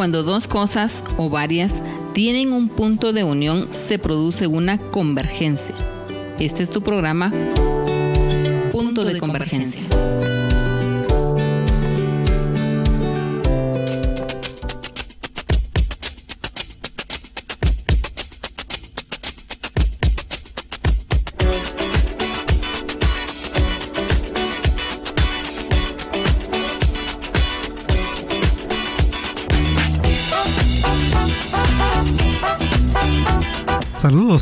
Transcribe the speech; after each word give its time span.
Cuando 0.00 0.22
dos 0.22 0.48
cosas 0.48 1.04
o 1.18 1.28
varias 1.28 1.82
tienen 2.14 2.54
un 2.54 2.70
punto 2.70 3.12
de 3.12 3.22
unión, 3.22 3.68
se 3.70 3.98
produce 3.98 4.46
una 4.46 4.78
convergencia. 4.78 5.74
Este 6.38 6.62
es 6.62 6.70
tu 6.70 6.80
programa 6.80 7.30
Punto, 8.72 9.04
de, 9.04 9.18
convergencia. 9.18 9.89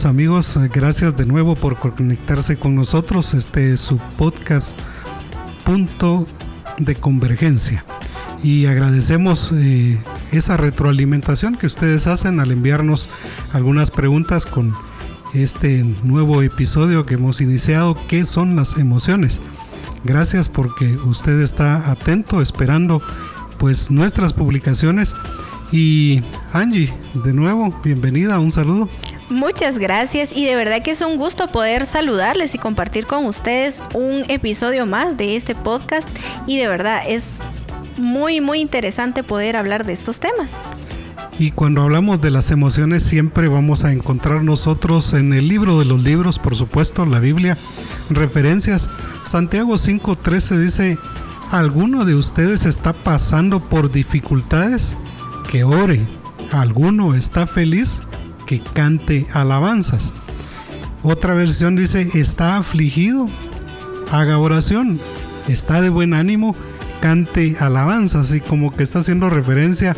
Amigos, 0.05 0.59
gracias 0.73 1.17
de 1.17 1.27
nuevo 1.27 1.57
por 1.57 1.79
conectarse 1.79 2.57
con 2.57 2.75
nosotros. 2.75 3.35
Este 3.35 3.73
es 3.73 3.81
su 3.81 3.97
podcast 4.17 4.79
Punto 5.65 6.27
de 6.79 6.95
Convergencia. 6.95 7.85
Y 8.43 8.67
agradecemos 8.67 9.51
eh, 9.53 9.99
esa 10.31 10.57
retroalimentación 10.57 11.57
que 11.57 11.67
ustedes 11.67 12.07
hacen 12.07 12.39
al 12.39 12.53
enviarnos 12.53 13.09
algunas 13.53 13.91
preguntas 13.91 14.47
con 14.47 14.73
este 15.35 15.83
nuevo 16.05 16.43
episodio 16.43 17.05
que 17.05 17.15
hemos 17.15 17.41
iniciado, 17.41 17.97
¿qué 18.09 18.25
son 18.25 18.57
las 18.57 18.77
emociones? 18.77 19.41
Gracias 20.05 20.49
porque 20.49 20.97
usted 20.97 21.41
está 21.41 21.91
atento, 21.91 22.41
esperando 22.41 23.03
pues 23.59 23.91
nuestras 23.91 24.33
publicaciones. 24.33 25.17
Y 25.73 26.23
Angie, 26.53 26.95
de 27.25 27.33
nuevo, 27.33 27.77
bienvenida, 27.83 28.39
un 28.39 28.53
saludo. 28.53 28.89
Muchas 29.31 29.79
gracias 29.79 30.31
y 30.35 30.47
de 30.47 30.57
verdad 30.57 30.83
que 30.83 30.93
es 30.93 31.03
un 31.03 31.19
gusto 31.19 31.49
poder 31.49 31.85
saludarles 31.85 32.55
y 32.55 32.59
compartir 32.59 33.07
con 33.07 33.27
ustedes 33.27 33.83
un 33.93 34.25
episodio 34.29 34.87
más 34.87 35.19
de 35.19 35.37
este 35.37 35.55
podcast 35.55 36.09
y 36.47 36.57
de 36.57 36.67
verdad 36.67 37.03
es 37.07 37.37
muy 37.99 38.41
muy 38.41 38.61
interesante 38.61 39.23
poder 39.23 39.57
hablar 39.57 39.85
de 39.85 39.93
estos 39.93 40.19
temas. 40.19 40.53
Y 41.39 41.51
cuando 41.51 41.83
hablamos 41.83 42.23
de 42.23 42.31
las 42.31 42.51
emociones 42.51 43.03
siempre 43.03 43.49
vamos 43.49 43.85
a 43.85 43.93
encontrar 43.93 44.43
nosotros 44.43 45.13
en 45.13 45.35
el 45.35 45.47
libro 45.47 45.79
de 45.79 45.85
los 45.85 46.03
libros, 46.03 46.39
por 46.39 46.57
supuesto, 46.57 47.05
la 47.05 47.21
Biblia, 47.21 47.59
referencias. 48.09 48.89
Santiago 49.25 49.75
5:13 49.75 50.57
dice, 50.57 50.99
¿alguno 51.51 52.07
de 52.07 52.15
ustedes 52.15 52.65
está 52.65 52.95
pasando 52.95 53.61
por 53.61 53.93
dificultades? 53.93 54.97
Que 55.51 55.65
ore. 55.65 56.07
¿Alguno 56.51 57.15
está 57.15 57.47
feliz? 57.47 58.03
Que 58.49 58.61
cante 58.61 59.27
alabanzas. 59.35 60.15
Otra 61.03 61.35
versión 61.35 61.77
dice, 61.77 62.09
está 62.15 62.57
afligido, 62.57 63.27
haga 64.11 64.39
oración, 64.39 64.99
está 65.49 65.83
de 65.83 65.91
buen 65.91 66.15
ánimo, 66.15 66.57
cante 67.03 67.57
alabanzas, 67.61 68.33
y 68.33 68.41
como 68.41 68.75
que 68.75 68.83
está 68.83 69.01
haciendo 69.01 69.29
referencia 69.29 69.97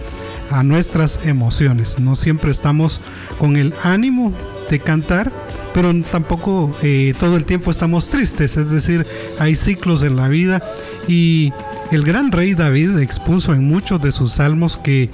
a 0.51 0.65
nuestras 0.65 1.21
emociones. 1.25 2.01
No 2.01 2.17
siempre 2.17 2.51
estamos 2.51 3.01
con 3.39 3.57
el 3.57 3.73
ánimo 3.85 4.33
de 4.69 4.81
cantar, 4.81 5.33
pero 5.73 5.95
tampoco 6.11 6.77
eh, 6.83 7.15
todo 7.21 7.37
el 7.37 7.45
tiempo 7.45 7.71
estamos 7.71 8.11
tristes, 8.11 8.57
es 8.57 8.69
decir, 8.69 9.07
hay 9.39 9.55
ciclos 9.55 10.03
en 10.03 10.17
la 10.17 10.27
vida 10.27 10.61
y 11.07 11.53
el 11.93 12.03
gran 12.03 12.33
rey 12.33 12.55
David 12.55 12.99
expuso 12.99 13.55
en 13.55 13.65
muchos 13.65 14.01
de 14.03 14.11
sus 14.11 14.33
salmos 14.33 14.77
que 14.77 15.09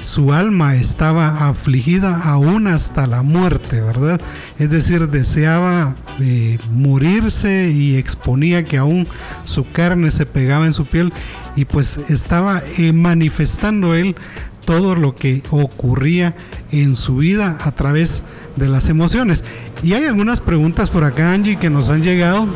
su 0.00 0.32
alma 0.32 0.76
estaba 0.76 1.48
afligida 1.48 2.20
aún 2.22 2.66
hasta 2.66 3.06
la 3.06 3.22
muerte, 3.22 3.80
¿verdad? 3.80 4.20
Es 4.58 4.70
decir, 4.70 5.08
deseaba 5.08 5.94
eh, 6.20 6.58
morirse 6.72 7.70
y 7.70 7.96
exponía 7.96 8.64
que 8.64 8.78
aún 8.78 9.06
su 9.44 9.68
carne 9.70 10.10
se 10.10 10.26
pegaba 10.26 10.66
en 10.66 10.72
su 10.72 10.86
piel 10.86 11.12
y 11.56 11.64
pues 11.64 11.98
estaba 12.08 12.62
eh, 12.78 12.92
manifestando 12.92 13.94
él 13.94 14.16
todo 14.64 14.94
lo 14.94 15.14
que 15.14 15.42
ocurría 15.50 16.34
en 16.70 16.94
su 16.94 17.16
vida 17.16 17.58
a 17.62 17.72
través 17.72 18.22
de 18.56 18.68
las 18.68 18.88
emociones. 18.88 19.44
Y 19.82 19.94
hay 19.94 20.04
algunas 20.04 20.40
preguntas 20.40 20.90
por 20.90 21.04
acá, 21.04 21.32
Angie, 21.32 21.56
que 21.56 21.70
nos 21.70 21.90
han 21.90 22.02
llegado. 22.02 22.46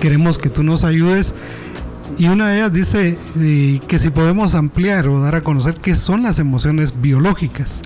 Queremos 0.00 0.38
que 0.38 0.50
tú 0.50 0.62
nos 0.62 0.84
ayudes 0.84 1.34
y 2.18 2.28
una 2.28 2.48
de 2.48 2.56
ellas 2.56 2.72
dice 2.72 3.18
eh, 3.40 3.80
que 3.86 3.98
si 3.98 4.10
podemos 4.10 4.54
ampliar 4.54 5.08
o 5.08 5.20
dar 5.20 5.34
a 5.36 5.40
conocer 5.40 5.74
qué 5.74 5.94
son 5.94 6.22
las 6.22 6.38
emociones 6.38 7.00
biológicas. 7.00 7.82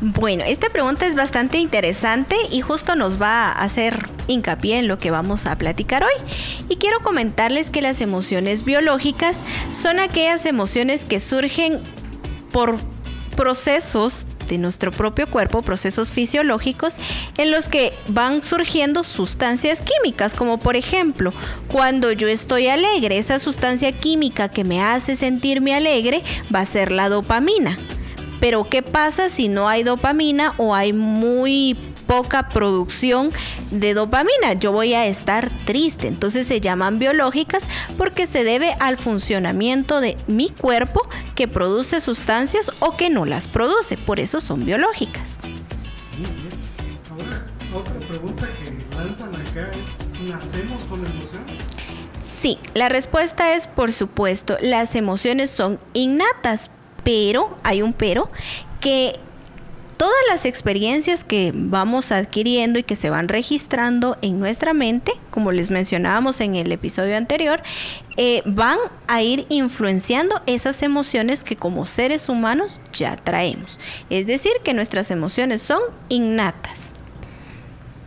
Bueno, 0.00 0.44
esta 0.46 0.68
pregunta 0.68 1.06
es 1.06 1.14
bastante 1.14 1.58
interesante 1.58 2.36
y 2.50 2.60
justo 2.60 2.96
nos 2.96 3.20
va 3.20 3.48
a 3.48 3.62
hacer 3.62 4.08
hincapié 4.26 4.78
en 4.78 4.88
lo 4.88 4.98
que 4.98 5.10
vamos 5.10 5.46
a 5.46 5.56
platicar 5.56 6.04
hoy. 6.04 6.34
Y 6.68 6.76
quiero 6.76 7.00
comentarles 7.00 7.70
que 7.70 7.80
las 7.80 8.00
emociones 8.00 8.64
biológicas 8.64 9.40
son 9.70 9.98
aquellas 9.98 10.44
emociones 10.46 11.04
que 11.04 11.18
surgen 11.18 11.80
por 12.52 12.76
procesos 13.36 14.26
de 14.48 14.58
nuestro 14.58 14.92
propio 14.92 15.28
cuerpo, 15.28 15.62
procesos 15.62 16.12
fisiológicos 16.12 16.96
en 17.38 17.50
los 17.50 17.68
que 17.68 17.92
van 18.08 18.42
surgiendo 18.42 19.04
sustancias 19.04 19.80
químicas, 19.80 20.34
como 20.34 20.58
por 20.58 20.76
ejemplo, 20.76 21.32
cuando 21.68 22.12
yo 22.12 22.28
estoy 22.28 22.68
alegre, 22.68 23.18
esa 23.18 23.38
sustancia 23.38 23.92
química 23.92 24.48
que 24.48 24.64
me 24.64 24.82
hace 24.82 25.16
sentirme 25.16 25.74
alegre 25.74 26.22
va 26.54 26.60
a 26.60 26.64
ser 26.64 26.92
la 26.92 27.08
dopamina. 27.08 27.78
Pero 28.40 28.68
¿qué 28.68 28.82
pasa 28.82 29.28
si 29.28 29.48
no 29.48 29.68
hay 29.68 29.82
dopamina 29.82 30.54
o 30.58 30.74
hay 30.74 30.92
muy 30.92 31.76
poca 32.06 32.48
producción 32.48 33.32
de 33.70 33.94
dopamina, 33.94 34.54
yo 34.54 34.72
voy 34.72 34.94
a 34.94 35.06
estar 35.06 35.50
triste. 35.64 36.08
Entonces 36.08 36.46
se 36.46 36.60
llaman 36.60 36.98
biológicas 36.98 37.64
porque 37.98 38.26
se 38.26 38.44
debe 38.44 38.74
al 38.80 38.96
funcionamiento 38.96 40.00
de 40.00 40.16
mi 40.26 40.50
cuerpo 40.50 41.08
que 41.34 41.48
produce 41.48 42.00
sustancias 42.00 42.70
o 42.80 42.96
que 42.96 43.10
no 43.10 43.26
las 43.26 43.48
produce. 43.48 43.96
Por 43.96 44.20
eso 44.20 44.40
son 44.40 44.64
biológicas. 44.64 45.38
Ahora, 47.10 47.46
otra 47.74 48.08
pregunta 48.08 48.46
que 48.52 48.96
lanzan 48.96 49.34
acá 49.34 49.70
es, 49.72 50.30
¿nacemos 50.30 50.82
con 50.82 51.00
emociones? 51.00 51.56
Sí, 52.40 52.58
la 52.74 52.88
respuesta 52.88 53.54
es 53.54 53.66
por 53.66 53.92
supuesto, 53.92 54.56
las 54.60 54.94
emociones 54.94 55.50
son 55.50 55.80
innatas, 55.94 56.70
pero, 57.02 57.56
hay 57.62 57.82
un 57.82 57.92
pero, 57.92 58.30
que 58.80 59.18
todas 59.96 60.14
las 60.28 60.44
experiencias 60.44 61.24
que 61.24 61.52
vamos 61.54 62.12
adquiriendo 62.12 62.78
y 62.78 62.82
que 62.82 62.96
se 62.96 63.10
van 63.10 63.28
registrando 63.28 64.16
en 64.22 64.38
nuestra 64.38 64.74
mente, 64.74 65.12
como 65.30 65.52
les 65.52 65.70
mencionábamos 65.70 66.40
en 66.40 66.54
el 66.54 66.70
episodio 66.72 67.16
anterior, 67.16 67.62
eh, 68.16 68.42
van 68.46 68.78
a 69.08 69.22
ir 69.22 69.46
influenciando 69.48 70.40
esas 70.46 70.82
emociones 70.82 71.44
que 71.44 71.56
como 71.56 71.86
seres 71.86 72.28
humanos 72.28 72.80
ya 72.92 73.16
traemos. 73.16 73.80
Es 74.10 74.26
decir, 74.26 74.52
que 74.64 74.74
nuestras 74.74 75.10
emociones 75.10 75.62
son 75.62 75.80
innatas. 76.08 76.92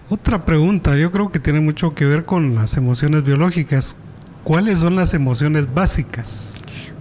Otra 0.09 0.43
pregunta, 0.45 0.95
yo 0.95 1.11
creo 1.11 1.31
que 1.31 1.39
tiene 1.39 1.59
mucho 1.59 1.93
que 1.93 2.05
ver 2.05 2.25
con 2.25 2.55
las 2.55 2.77
emociones 2.77 3.23
biológicas. 3.23 3.95
¿Cuáles 4.43 4.79
son 4.79 4.95
las 4.95 5.13
emociones 5.13 5.71
básicas? 5.71 6.58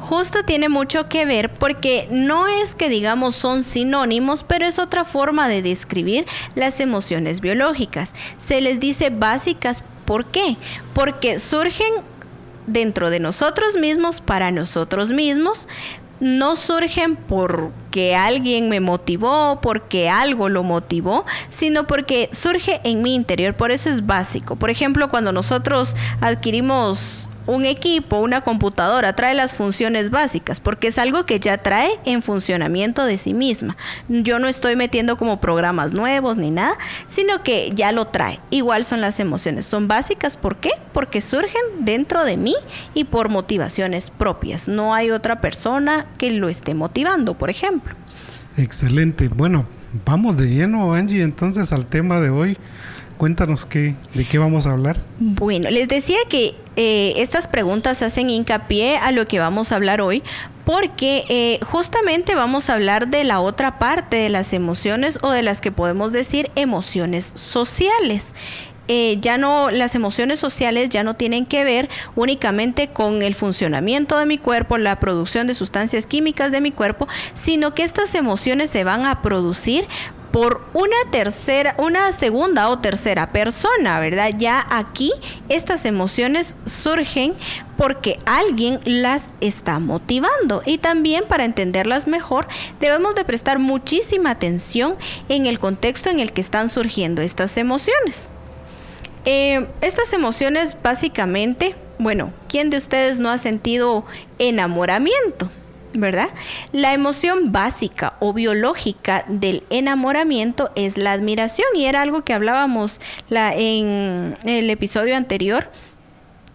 Justo 0.09 0.43
tiene 0.43 0.71
mucho 0.71 1.07
que 1.07 1.27
ver 1.27 1.53
porque 1.53 2.09
no 2.11 2.47
es 2.47 2.75
que 2.75 2.89
digamos 2.89 3.35
son 3.35 3.63
sinónimos, 3.63 4.43
pero 4.43 4.65
es 4.65 4.79
otra 4.79 5.05
forma 5.05 5.49
de 5.49 5.61
describir 5.61 6.27
las 6.55 6.81
emociones 6.81 7.43
biológicas. 7.43 8.15
Se 8.39 8.63
les 8.63 8.81
dice 8.81 9.11
básicas, 9.11 9.85
¿por 10.07 10.25
qué? 10.25 10.57
Porque 10.95 11.39
surgen 11.39 11.93
dentro 12.67 13.11
de 13.11 13.21
nosotros 13.21 13.77
mismos, 13.77 14.23
para 14.23 14.51
nosotros 14.51 15.11
mismos, 15.11 15.69
no 16.21 16.57
surgen 16.57 17.17
porque 17.17 18.17
alguien 18.17 18.71
me 18.71 18.81
motivó, 18.81 19.61
porque 19.61 20.09
algo 20.09 20.49
lo 20.49 20.63
motivó, 20.63 21.27
sino 21.51 21.87
porque 21.87 22.31
surge 22.33 22.81
en 22.83 23.03
mi 23.03 23.15
interior. 23.15 23.55
Por 23.55 23.73
eso 23.73 23.91
es 23.91 24.07
básico. 24.07 24.57
Por 24.57 24.71
ejemplo, 24.71 25.11
cuando 25.11 25.33
nosotros 25.33 25.95
adquirimos 26.23 27.29
un 27.49 27.65
equipo, 27.65 28.21
una 28.21 28.43
computadora, 28.43 29.15
trae 29.15 29.35
las 29.35 29.55
funciones 29.55 30.11
básicas, 30.11 30.61
porque 30.61 30.89
es 30.89 30.99
algo 30.99 31.25
que 31.25 31.41
ya 31.41 31.57
trae 31.57 31.89
en 32.05 32.23
funcionamiento 32.23 33.07
de 33.07 33.17
sí 33.17 33.33
misma. 33.33 33.75
Yo 34.09 34.39
no 34.39 34.49
estoy 34.49 34.77
metiendo 34.77 35.17
como 35.17 35.41
programas 35.41 35.93
nuevos 35.93 36.37
ni 36.37 36.51
nada, 36.51 36.77
sino 37.09 37.43
que 37.43 37.71
ya 37.75 37.91
lo 37.91 38.05
trae. 38.09 38.39
Igual 38.51 38.85
son 38.85 39.01
las 39.01 39.19
emociones, 39.19 39.65
son 39.65 39.89
básicas, 39.89 40.37
¿por 40.37 40.57
qué? 40.57 40.73
Porque 40.93 41.23
surgen 41.23 41.63
dentro 41.81 42.27
de 42.27 42.37
mí 42.37 42.55
y 42.93 43.05
por 43.05 43.31
motivaciones 43.31 44.11
propias. 44.11 44.69
No 44.69 44.95
hay 44.95 45.11
otra 45.11 45.41
persona 45.41 46.05
que 46.19 46.31
lo 46.31 46.51
esté 46.51 46.75
motivando, 46.75 47.33
por 47.33 47.49
ejemplo. 47.49 47.95
Excelente. 48.59 49.29
Bueno, 49.29 49.65
vamos 50.05 50.37
de 50.37 50.51
lleno, 50.51 50.93
Angie, 50.93 51.23
entonces 51.23 51.73
al 51.73 51.87
tema 51.87 52.21
de 52.21 52.29
hoy 52.29 52.59
cuéntanos 53.19 53.67
qué, 53.67 53.95
de 54.15 54.27
qué 54.27 54.39
vamos 54.39 54.67
a 54.67 54.71
hablar. 54.71 54.97
Bueno, 55.19 55.69
les 55.69 55.89
decía 55.89 56.19
que 56.31 56.55
eh, 56.77 57.15
estas 57.17 57.49
preguntas 57.49 58.01
hacen 58.03 58.31
hincapié 58.31 58.97
a 58.97 59.13
lo 59.13 59.27
que 59.27 59.41
vamos 59.41 59.73
a 59.73 59.77
hablar 59.77 60.01
hoy, 60.01 60.23
porque 60.65 61.25
eh, 61.29 61.59
justamente 61.65 62.35
vamos 62.35 62.71
a 62.71 62.75
hablar 62.75 63.09
de 63.09 63.25
la 63.25 63.41
otra 63.41 63.79
parte 63.79 64.17
de 64.17 64.29
las 64.29 64.53
emociones 64.53 65.19
o 65.23 65.31
de 65.31 65.43
las 65.43 65.61
que 65.61 65.73
podemos 65.73 66.13
decir 66.13 66.51
emociones 66.55 67.33
sociales. 67.35 68.35
Eh, 68.91 69.19
ya 69.21 69.37
no, 69.37 69.71
las 69.71 69.95
emociones 69.95 70.39
sociales 70.39 70.89
ya 70.89 71.05
no 71.05 71.15
tienen 71.15 71.45
que 71.45 71.63
ver 71.63 71.91
únicamente 72.17 72.89
con 72.89 73.21
el 73.21 73.35
funcionamiento 73.35 74.17
de 74.17 74.25
mi 74.25 74.39
cuerpo, 74.39 74.79
la 74.79 74.99
producción 74.99 75.47
de 75.47 75.53
sustancias 75.53 76.07
químicas 76.07 76.51
de 76.53 76.63
mi 76.63 76.73
cuerpo, 76.73 77.07
sino 77.35 77.75
que 77.75 77.83
estas 77.83 78.15
emociones 78.15 78.71
se 78.71 78.85
van 78.85 79.05
a 79.05 79.21
producir 79.21 79.87
por 80.33 80.65
una 80.75 80.97
tercera, 81.11 81.75
una 81.79 82.13
segunda 82.13 82.69
o 82.69 82.79
tercera 82.79 83.33
persona, 83.33 83.99
¿verdad? 84.01 84.33
Ya 84.37 84.67
aquí 84.71 85.13
estas 85.49 85.85
emociones 85.85 86.57
surgen 86.65 87.35
porque 87.77 88.19
alguien 88.27 88.81
las 88.85 89.31
está 89.41 89.79
motivando 89.79 90.63
y 90.67 90.79
también 90.79 91.25
para 91.29 91.45
entenderlas 91.45 92.07
mejor 92.07 92.49
debemos 92.81 93.15
de 93.15 93.25
prestar 93.25 93.59
muchísima 93.59 94.31
atención 94.31 94.97
en 95.29 95.47
el 95.47 95.59
contexto 95.59 96.11
en 96.11 96.21
el 96.21 96.33
que 96.33 96.41
están 96.41 96.69
surgiendo 96.69 97.23
estas 97.23 97.57
emociones. 97.57 98.31
Eh, 99.25 99.67
estas 99.81 100.13
emociones 100.13 100.77
básicamente, 100.83 101.75
bueno, 101.99 102.33
¿quién 102.49 102.71
de 102.71 102.77
ustedes 102.77 103.19
no 103.19 103.31
ha 103.31 103.39
sentido 103.39 104.05
enamoramiento? 104.39 105.51
¿Verdad? 106.01 106.29
La 106.73 106.95
emoción 106.95 107.53
básica 107.53 108.15
o 108.21 108.33
biológica 108.33 109.25
del 109.29 109.65
enamoramiento 109.71 110.71
es 110.75 110.97
la 110.97 111.13
admiración 111.13 111.69
y 111.75 111.87
era 111.87 112.03
algo 112.03 112.23
que 112.23 112.35
hablábamos 112.35 113.01
la, 113.29 113.55
en 113.55 114.37
el 114.45 114.71
episodio 114.71 115.17
anterior 115.17 115.71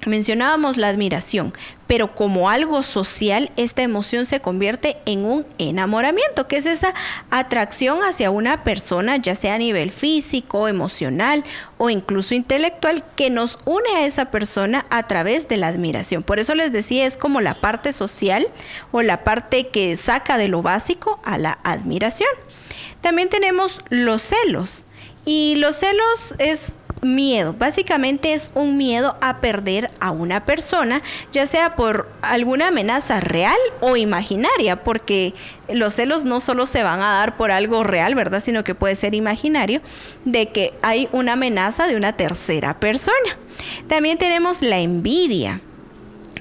Mencionábamos 0.05 0.77
la 0.77 0.89
admiración, 0.89 1.53
pero 1.87 2.13
como 2.13 2.49
algo 2.49 2.83
social, 2.83 3.51
esta 3.55 3.83
emoción 3.83 4.25
se 4.25 4.41
convierte 4.41 4.97
en 5.05 5.25
un 5.25 5.45
enamoramiento, 5.57 6.47
que 6.47 6.57
es 6.57 6.65
esa 6.65 6.93
atracción 7.29 7.99
hacia 8.03 8.29
una 8.31 8.63
persona, 8.63 9.17
ya 9.17 9.35
sea 9.35 9.55
a 9.55 9.57
nivel 9.57 9.91
físico, 9.91 10.67
emocional 10.67 11.43
o 11.77 11.89
incluso 11.89 12.35
intelectual, 12.35 13.03
que 13.15 13.29
nos 13.29 13.59
une 13.65 13.89
a 13.95 14.05
esa 14.05 14.25
persona 14.25 14.85
a 14.89 15.07
través 15.07 15.47
de 15.47 15.57
la 15.57 15.67
admiración. 15.67 16.23
Por 16.23 16.39
eso 16.39 16.53
les 16.55 16.71
decía, 16.71 17.05
es 17.05 17.15
como 17.15 17.39
la 17.39 17.61
parte 17.61 17.93
social 17.93 18.47
o 18.91 19.01
la 19.01 19.23
parte 19.23 19.67
que 19.67 19.95
saca 19.95 20.37
de 20.37 20.49
lo 20.49 20.61
básico 20.61 21.21
a 21.23 21.37
la 21.37 21.59
admiración. 21.63 22.29
También 23.01 23.29
tenemos 23.29 23.81
los 23.89 24.21
celos. 24.21 24.83
Y 25.25 25.55
los 25.55 25.77
celos 25.77 26.35
es 26.37 26.73
miedo. 27.03 27.53
Básicamente 27.57 28.33
es 28.33 28.51
un 28.53 28.77
miedo 28.77 29.17
a 29.21 29.37
perder 29.37 29.91
a 29.99 30.11
una 30.11 30.45
persona, 30.45 31.01
ya 31.31 31.45
sea 31.45 31.75
por 31.75 32.09
alguna 32.21 32.69
amenaza 32.69 33.19
real 33.19 33.57
o 33.81 33.97
imaginaria, 33.97 34.83
porque 34.83 35.33
los 35.69 35.93
celos 35.93 36.25
no 36.25 36.39
solo 36.39 36.65
se 36.65 36.83
van 36.83 37.01
a 37.01 37.13
dar 37.13 37.37
por 37.37 37.51
algo 37.51 37.83
real, 37.83 38.15
¿verdad? 38.15 38.41
Sino 38.41 38.63
que 38.63 38.75
puede 38.75 38.95
ser 38.95 39.15
imaginario, 39.15 39.81
de 40.25 40.49
que 40.49 40.73
hay 40.81 41.09
una 41.11 41.33
amenaza 41.33 41.87
de 41.87 41.95
una 41.95 42.13
tercera 42.13 42.79
persona. 42.79 43.37
También 43.87 44.17
tenemos 44.17 44.61
la 44.61 44.79
envidia. 44.79 45.61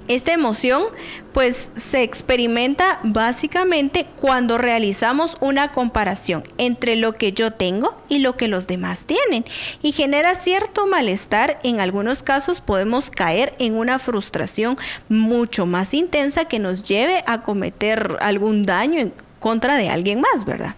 Esta 0.08 0.32
emoción 0.32 0.84
pues 1.32 1.70
se 1.74 2.02
experimenta 2.02 3.00
básicamente 3.02 4.06
cuando 4.20 4.58
realizamos 4.58 5.36
una 5.40 5.72
comparación 5.72 6.44
entre 6.58 6.96
lo 6.96 7.14
que 7.14 7.32
yo 7.32 7.52
tengo 7.52 7.96
y 8.08 8.18
lo 8.18 8.36
que 8.36 8.48
los 8.48 8.66
demás 8.66 9.06
tienen 9.06 9.44
y 9.82 9.92
genera 9.92 10.34
cierto 10.34 10.86
malestar. 10.86 11.58
En 11.62 11.80
algunos 11.80 12.22
casos 12.22 12.60
podemos 12.60 13.10
caer 13.10 13.54
en 13.58 13.76
una 13.76 13.98
frustración 13.98 14.76
mucho 15.08 15.66
más 15.66 15.94
intensa 15.94 16.44
que 16.44 16.58
nos 16.58 16.84
lleve 16.84 17.24
a 17.26 17.42
cometer 17.42 18.18
algún 18.20 18.64
daño 18.64 19.00
en 19.00 19.12
contra 19.40 19.76
de 19.76 19.88
alguien 19.88 20.20
más, 20.20 20.44
¿verdad? 20.44 20.74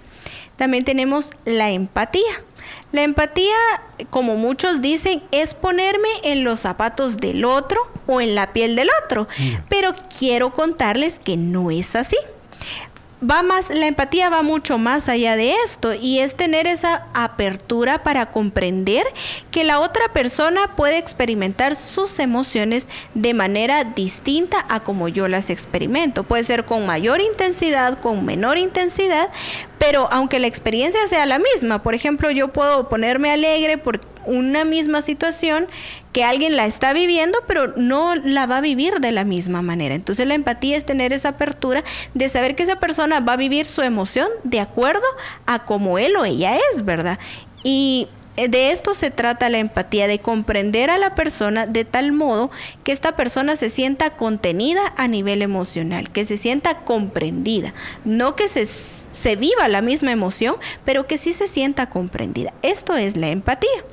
También 0.56 0.84
tenemos 0.84 1.30
la 1.44 1.70
empatía. 1.70 2.22
La 2.94 3.02
empatía, 3.02 3.56
como 4.08 4.36
muchos 4.36 4.80
dicen, 4.80 5.20
es 5.32 5.52
ponerme 5.52 6.08
en 6.22 6.44
los 6.44 6.60
zapatos 6.60 7.16
del 7.16 7.44
otro 7.44 7.80
o 8.06 8.20
en 8.20 8.36
la 8.36 8.52
piel 8.52 8.76
del 8.76 8.88
otro. 9.04 9.26
Pero 9.68 9.96
quiero 10.16 10.52
contarles 10.52 11.18
que 11.18 11.36
no 11.36 11.72
es 11.72 11.96
así 11.96 12.16
va 13.28 13.42
más, 13.42 13.70
la 13.70 13.86
empatía 13.86 14.30
va 14.30 14.42
mucho 14.42 14.78
más 14.78 15.08
allá 15.08 15.36
de 15.36 15.54
esto 15.64 15.94
y 15.94 16.18
es 16.18 16.36
tener 16.36 16.66
esa 16.66 17.06
apertura 17.14 18.02
para 18.02 18.30
comprender 18.30 19.06
que 19.50 19.64
la 19.64 19.80
otra 19.80 20.12
persona 20.12 20.74
puede 20.76 20.98
experimentar 20.98 21.76
sus 21.76 22.18
emociones 22.18 22.88
de 23.14 23.34
manera 23.34 23.84
distinta 23.84 24.64
a 24.68 24.80
como 24.80 25.08
yo 25.08 25.28
las 25.28 25.50
experimento. 25.50 26.24
Puede 26.24 26.44
ser 26.44 26.64
con 26.64 26.86
mayor 26.86 27.20
intensidad, 27.20 27.98
con 27.98 28.24
menor 28.24 28.58
intensidad, 28.58 29.30
pero 29.78 30.08
aunque 30.10 30.38
la 30.38 30.46
experiencia 30.46 31.06
sea 31.08 31.26
la 31.26 31.38
misma, 31.38 31.82
por 31.82 31.94
ejemplo, 31.94 32.30
yo 32.30 32.48
puedo 32.48 32.88
ponerme 32.88 33.30
alegre 33.30 33.78
por 33.78 34.00
una 34.26 34.64
misma 34.64 35.02
situación 35.02 35.68
que 36.12 36.24
alguien 36.24 36.56
la 36.56 36.66
está 36.66 36.92
viviendo, 36.92 37.38
pero 37.46 37.74
no 37.76 38.14
la 38.14 38.46
va 38.46 38.58
a 38.58 38.60
vivir 38.60 39.00
de 39.00 39.12
la 39.12 39.24
misma 39.24 39.62
manera. 39.62 39.94
Entonces 39.94 40.26
la 40.26 40.34
empatía 40.34 40.76
es 40.76 40.86
tener 40.86 41.12
esa 41.12 41.30
apertura 41.30 41.82
de 42.14 42.28
saber 42.28 42.54
que 42.54 42.62
esa 42.62 42.78
persona 42.78 43.20
va 43.20 43.34
a 43.34 43.36
vivir 43.36 43.66
su 43.66 43.82
emoción 43.82 44.28
de 44.44 44.60
acuerdo 44.60 45.06
a 45.46 45.64
como 45.64 45.98
él 45.98 46.14
o 46.16 46.24
ella 46.24 46.56
es, 46.72 46.84
¿verdad? 46.84 47.18
Y 47.64 48.08
de 48.36 48.72
esto 48.72 48.94
se 48.94 49.10
trata 49.10 49.48
la 49.48 49.58
empatía, 49.58 50.08
de 50.08 50.18
comprender 50.18 50.90
a 50.90 50.98
la 50.98 51.14
persona 51.14 51.66
de 51.66 51.84
tal 51.84 52.12
modo 52.12 52.50
que 52.82 52.92
esta 52.92 53.14
persona 53.16 53.54
se 53.56 53.70
sienta 53.70 54.10
contenida 54.10 54.92
a 54.96 55.06
nivel 55.06 55.40
emocional, 55.42 56.10
que 56.10 56.24
se 56.24 56.36
sienta 56.36 56.78
comprendida, 56.78 57.74
no 58.04 58.34
que 58.34 58.48
se, 58.48 58.66
se 58.66 59.36
viva 59.36 59.68
la 59.68 59.82
misma 59.82 60.12
emoción, 60.12 60.56
pero 60.84 61.06
que 61.06 61.16
sí 61.16 61.32
se 61.32 61.46
sienta 61.46 61.88
comprendida. 61.88 62.52
Esto 62.62 62.96
es 62.96 63.16
la 63.16 63.28
empatía. 63.28 63.84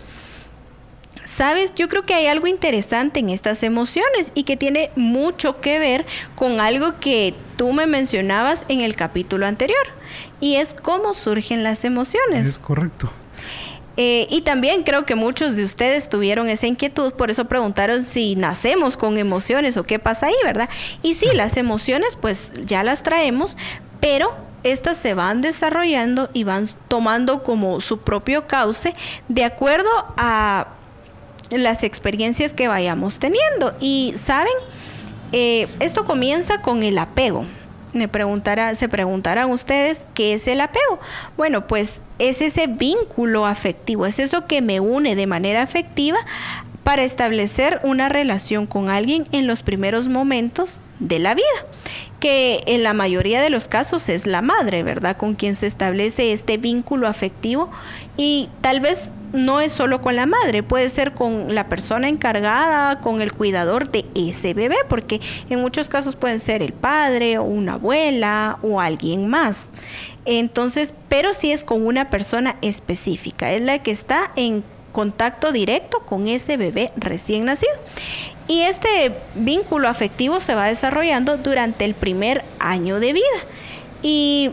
Sabes, 1.33 1.73
yo 1.75 1.87
creo 1.87 2.03
que 2.03 2.13
hay 2.13 2.27
algo 2.27 2.47
interesante 2.47 3.21
en 3.21 3.29
estas 3.29 3.63
emociones 3.63 4.33
y 4.35 4.43
que 4.43 4.57
tiene 4.57 4.91
mucho 4.97 5.61
que 5.61 5.79
ver 5.79 6.05
con 6.35 6.59
algo 6.59 6.99
que 6.99 7.33
tú 7.55 7.71
me 7.71 7.87
mencionabas 7.87 8.65
en 8.67 8.81
el 8.81 8.97
capítulo 8.97 9.47
anterior 9.47 9.79
y 10.41 10.57
es 10.57 10.73
cómo 10.73 11.13
surgen 11.13 11.63
las 11.63 11.85
emociones. 11.85 12.47
Es 12.47 12.59
correcto. 12.59 13.09
Eh, 13.95 14.27
y 14.29 14.41
también 14.41 14.83
creo 14.83 15.05
que 15.05 15.15
muchos 15.15 15.55
de 15.55 15.63
ustedes 15.63 16.09
tuvieron 16.09 16.49
esa 16.49 16.67
inquietud, 16.67 17.13
por 17.13 17.31
eso 17.31 17.45
preguntaron 17.45 18.03
si 18.03 18.35
nacemos 18.35 18.97
con 18.97 19.17
emociones 19.17 19.77
o 19.77 19.83
qué 19.83 19.99
pasa 19.99 20.25
ahí, 20.27 20.35
¿verdad? 20.43 20.67
Y 21.01 21.13
sí, 21.13 21.27
las 21.33 21.55
emociones 21.55 22.17
pues 22.19 22.51
ya 22.65 22.83
las 22.83 23.03
traemos, 23.03 23.57
pero 24.01 24.35
estas 24.63 24.97
se 24.97 25.13
van 25.13 25.39
desarrollando 25.39 26.29
y 26.33 26.43
van 26.43 26.67
tomando 26.89 27.41
como 27.41 27.79
su 27.79 27.99
propio 27.99 28.47
cauce 28.47 28.93
de 29.29 29.45
acuerdo 29.45 29.89
a 30.17 30.67
las 31.51 31.83
experiencias 31.83 32.53
que 32.53 32.67
vayamos 32.67 33.19
teniendo. 33.19 33.73
Y 33.79 34.13
saben, 34.15 34.53
eh, 35.31 35.67
esto 35.79 36.05
comienza 36.05 36.61
con 36.61 36.83
el 36.83 36.97
apego. 36.97 37.45
Me 37.93 38.07
preguntará, 38.07 38.73
se 38.75 38.87
preguntarán 38.87 39.49
ustedes 39.49 40.05
qué 40.13 40.33
es 40.33 40.47
el 40.47 40.61
apego. 40.61 40.99
Bueno, 41.35 41.67
pues 41.67 42.01
es 42.19 42.41
ese 42.41 42.67
vínculo 42.67 43.45
afectivo, 43.45 44.05
es 44.05 44.19
eso 44.19 44.47
que 44.47 44.61
me 44.61 44.79
une 44.79 45.15
de 45.15 45.27
manera 45.27 45.61
afectiva 45.61 46.17
para 46.83 47.03
establecer 47.03 47.79
una 47.83 48.09
relación 48.09 48.65
con 48.65 48.89
alguien 48.89 49.27
en 49.31 49.45
los 49.45 49.61
primeros 49.61 50.07
momentos 50.07 50.81
de 50.99 51.19
la 51.19 51.35
vida, 51.35 51.45
que 52.19 52.63
en 52.65 52.83
la 52.83 52.93
mayoría 52.93 53.41
de 53.41 53.49
los 53.49 53.67
casos 53.67 54.09
es 54.09 54.25
la 54.25 54.41
madre, 54.41 54.83
¿verdad? 54.83 55.17
Con 55.17 55.35
quien 55.35 55.55
se 55.55 55.67
establece 55.67 56.33
este 56.33 56.57
vínculo 56.57 57.07
afectivo 57.07 57.69
y 58.17 58.49
tal 58.61 58.79
vez 58.79 59.11
no 59.33 59.59
es 59.61 59.71
solo 59.71 60.01
con 60.01 60.15
la 60.15 60.25
madre, 60.25 60.63
puede 60.63 60.89
ser 60.89 61.13
con 61.13 61.53
la 61.55 61.69
persona 61.69 62.09
encargada, 62.09 62.99
con 63.01 63.21
el 63.21 63.33
cuidador 63.33 63.89
de 63.89 64.05
ese 64.15 64.53
bebé, 64.53 64.77
porque 64.87 65.21
en 65.49 65.59
muchos 65.59 65.89
casos 65.89 66.15
pueden 66.15 66.39
ser 66.39 66.61
el 66.61 66.73
padre 66.73 67.37
o 67.37 67.43
una 67.43 67.73
abuela 67.73 68.59
o 68.61 68.81
alguien 68.81 69.27
más. 69.27 69.69
Entonces, 70.25 70.93
pero 71.09 71.33
si 71.33 71.51
es 71.51 71.63
con 71.63 71.85
una 71.85 72.09
persona 72.09 72.57
específica, 72.61 73.51
es 73.51 73.61
la 73.61 73.79
que 73.79 73.91
está 73.91 74.31
en 74.35 74.63
contacto 74.91 75.51
directo 75.51 75.99
con 76.05 76.27
ese 76.27 76.57
bebé 76.57 76.91
recién 76.97 77.45
nacido. 77.45 77.71
Y 78.47 78.63
este 78.63 79.13
vínculo 79.35 79.87
afectivo 79.87 80.39
se 80.39 80.55
va 80.55 80.65
desarrollando 80.65 81.37
durante 81.37 81.85
el 81.85 81.93
primer 81.93 82.43
año 82.59 82.99
de 82.99 83.13
vida. 83.13 83.23
Y 84.03 84.51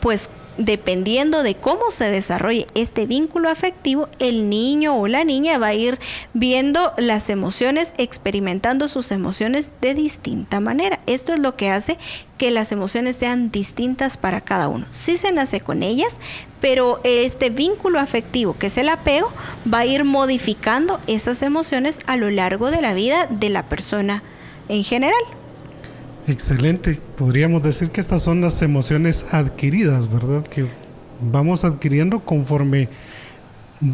pues 0.00 0.30
dependiendo 0.58 1.42
de 1.42 1.54
cómo 1.54 1.90
se 1.90 2.10
desarrolle 2.10 2.66
este 2.74 3.06
vínculo 3.06 3.48
afectivo, 3.48 4.08
el 4.18 4.48
niño 4.48 4.96
o 4.96 5.08
la 5.08 5.24
niña 5.24 5.58
va 5.58 5.68
a 5.68 5.74
ir 5.74 5.98
viendo 6.34 6.92
las 6.96 7.30
emociones, 7.30 7.94
experimentando 7.98 8.88
sus 8.88 9.10
emociones 9.10 9.70
de 9.80 9.94
distinta 9.94 10.60
manera. 10.60 11.00
Esto 11.06 11.32
es 11.32 11.40
lo 11.40 11.56
que 11.56 11.70
hace 11.70 11.98
que 12.38 12.50
las 12.50 12.72
emociones 12.72 13.16
sean 13.16 13.50
distintas 13.50 14.16
para 14.16 14.40
cada 14.40 14.68
uno. 14.68 14.86
Sí 14.90 15.16
se 15.16 15.32
nace 15.32 15.60
con 15.60 15.82
ellas, 15.82 16.16
pero 16.60 17.00
este 17.04 17.50
vínculo 17.50 17.98
afectivo, 17.98 18.56
que 18.58 18.66
es 18.66 18.76
el 18.78 18.88
apego, 18.88 19.32
va 19.72 19.78
a 19.78 19.86
ir 19.86 20.04
modificando 20.04 21.00
esas 21.06 21.42
emociones 21.42 21.98
a 22.06 22.16
lo 22.16 22.30
largo 22.30 22.70
de 22.70 22.82
la 22.82 22.94
vida 22.94 23.26
de 23.30 23.48
la 23.48 23.68
persona 23.68 24.22
en 24.68 24.84
general. 24.84 25.22
Excelente. 26.32 26.98
Podríamos 27.16 27.62
decir 27.62 27.90
que 27.90 28.00
estas 28.00 28.22
son 28.22 28.40
las 28.40 28.62
emociones 28.62 29.34
adquiridas, 29.34 30.10
¿verdad? 30.10 30.46
Que 30.46 30.66
vamos 31.20 31.64
adquiriendo 31.64 32.20
conforme 32.20 32.88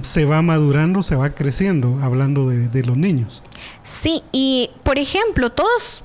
se 0.02 0.24
va 0.24 0.40
madurando, 0.40 1.02
se 1.02 1.16
va 1.16 1.30
creciendo, 1.34 1.98
hablando 2.00 2.48
de, 2.48 2.84
los 2.84 2.96
niños. 2.96 3.42
Sí, 3.82 4.22
y 4.30 4.70
por 4.84 4.98
ejemplo, 4.98 5.50
todos 5.50 6.04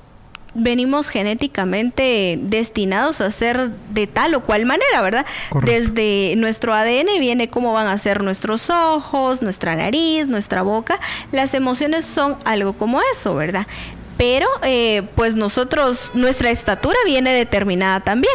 venimos 0.54 1.08
genéticamente 1.08 2.38
destinados 2.40 3.20
a 3.20 3.30
ser 3.30 3.70
de 3.90 4.06
tal 4.08 4.34
o 4.34 4.42
cual 4.42 4.66
manera, 4.66 5.02
¿verdad? 5.02 5.26
Desde 5.64 6.34
nuestro 6.36 6.74
ADN 6.74 7.20
viene 7.20 7.48
cómo 7.48 7.72
van 7.72 7.86
a 7.86 7.96
ser 7.98 8.22
nuestros 8.22 8.70
ojos, 8.70 9.40
nuestra 9.40 9.76
nariz, 9.76 10.26
nuestra 10.26 10.62
boca. 10.62 10.98
Las 11.30 11.54
emociones 11.54 12.04
son 12.04 12.38
algo 12.44 12.72
como 12.72 13.00
eso, 13.12 13.36
¿verdad? 13.36 13.66
Pero 14.16 14.46
eh, 14.62 15.02
pues 15.14 15.34
nosotros, 15.34 16.10
nuestra 16.14 16.50
estatura 16.50 16.96
viene 17.04 17.32
determinada 17.32 18.00
también, 18.00 18.34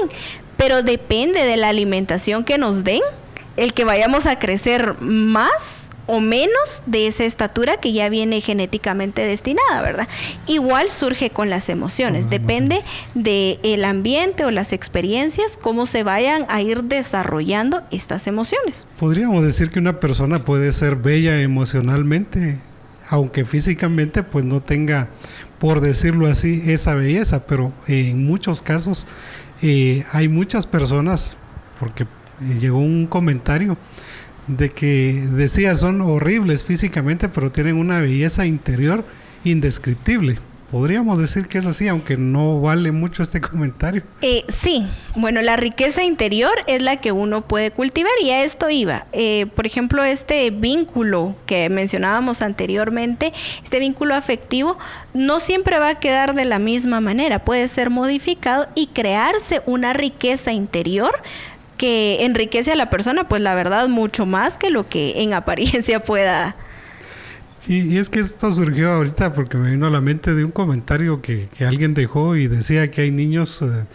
pero 0.58 0.84
depende 0.84 1.44
de 1.44 1.58
la 1.58 1.70
alimentación 1.70 2.44
que 2.44 2.58
nos 2.58 2.84
den, 2.84 3.02
el 3.58 3.74
que 3.74 3.86
vayamos 3.86 4.26
a 4.26 4.40
crecer 4.40 4.96
más 5.00 5.80
o 6.10 6.22
menos 6.22 6.82
de 6.88 7.06
esa 7.06 7.24
estatura 7.24 7.78
que 7.78 7.94
ya 7.94 8.10
viene 8.10 8.42
genéticamente 8.42 9.22
destinada, 9.22 9.82
¿verdad? 9.84 10.08
Igual 10.48 10.90
surge 10.90 11.30
con 11.30 11.52
las 11.52 11.70
emociones, 11.70 12.32
depende 12.32 12.82
del 13.14 13.86
ambiente 13.86 14.44
o 14.44 14.50
las 14.50 14.74
experiencias, 14.74 15.56
cómo 15.62 15.86
se 15.86 16.02
vayan 16.02 16.48
a 16.50 16.64
ir 16.64 16.86
desarrollando 16.86 17.84
estas 17.92 18.26
emociones. 18.26 18.88
Podríamos 18.98 19.44
decir 19.44 19.70
que 19.70 19.78
una 19.78 20.00
persona 20.00 20.44
puede 20.44 20.74
ser 20.74 20.96
bella 20.96 21.42
emocionalmente, 21.42 22.58
aunque 23.08 23.46
físicamente 23.46 24.24
pues 24.24 24.46
no 24.46 24.62
tenga 24.62 25.10
por 25.60 25.82
decirlo 25.82 26.28
así, 26.28 26.64
esa 26.68 26.96
belleza, 26.96 27.46
pero 27.46 27.74
en 27.88 28.26
muchos 28.26 28.62
casos 28.62 29.08
eh, 29.62 30.06
hay 30.12 30.28
muchas 30.30 30.66
personas, 30.66 31.36
porque 31.80 32.04
eh, 32.04 32.58
llegó 32.60 32.80
un 32.80 33.08
comentario 33.08 33.78
de 34.48 34.70
que 34.70 35.28
decía 35.32 35.76
son 35.76 36.02
horribles 36.02 36.64
físicamente, 36.64 37.30
pero 37.30 37.52
tienen 37.52 37.76
una 37.76 38.00
belleza 38.00 38.46
interior 38.46 39.06
indescriptible. 39.44 40.38
Podríamos 40.72 41.18
decir 41.18 41.48
que 41.48 41.58
es 41.58 41.66
así, 41.66 41.88
aunque 41.88 42.16
no 42.16 42.62
vale 42.62 42.92
mucho 42.92 43.24
este 43.24 43.42
comentario. 43.42 44.04
Eh, 44.22 44.46
sí, 44.48 44.88
bueno, 45.16 45.42
la 45.42 45.56
riqueza 45.56 46.04
interior 46.04 46.52
es 46.68 46.82
la 46.82 46.98
que 46.98 47.12
uno 47.12 47.42
puede 47.42 47.72
cultivar 47.72 48.12
y 48.24 48.30
a 48.30 48.44
esto 48.44 48.70
iba. 48.70 49.06
Eh, 49.12 49.48
por 49.56 49.66
ejemplo, 49.66 50.04
este 50.04 50.52
vínculo 50.52 51.36
que 51.46 51.70
mencionábamos 51.70 52.42
anteriormente, 52.42 53.34
este 53.64 53.80
vínculo 53.80 54.14
afectivo, 54.14 54.78
no 55.14 55.40
siempre 55.40 55.80
va 55.80 55.90
a 55.90 56.00
quedar 56.00 56.36
de 56.36 56.46
la 56.46 56.60
misma 56.60 57.02
manera, 57.02 57.40
puede 57.40 57.68
ser 57.68 57.90
modificado 57.90 58.68
y 58.76 58.88
crearse 58.88 59.62
una 59.66 59.94
riqueza 59.94 60.52
interior 60.52 61.12
que 61.78 62.26
enriquece 62.26 62.74
a 62.74 62.76
la 62.76 62.90
persona, 62.90 63.28
pues 63.28 63.42
la 63.42 63.56
verdad, 63.56 63.88
mucho 63.88 64.26
más 64.26 64.58
que 64.58 64.70
lo 64.70 64.88
que 64.88 65.24
en 65.24 65.34
apariencia 65.34 66.00
pueda 66.04 66.56
y 67.68 67.98
es 67.98 68.10
que 68.10 68.20
esto 68.20 68.52
surgió 68.52 68.92
ahorita 68.92 69.34
porque 69.34 69.58
me 69.58 69.72
vino 69.72 69.88
a 69.88 69.90
la 69.90 70.02
mente 70.02 70.34
de 70.34 70.44
un 70.44 70.52
comentario 70.52 71.22
que, 71.22 71.50
alguien 71.60 71.94
dejó 71.94 72.36
y 72.36 72.48
decía 72.48 72.90
que 72.90 73.02
hay 73.02 73.12
niños 73.12 73.62
eh, 73.62 73.86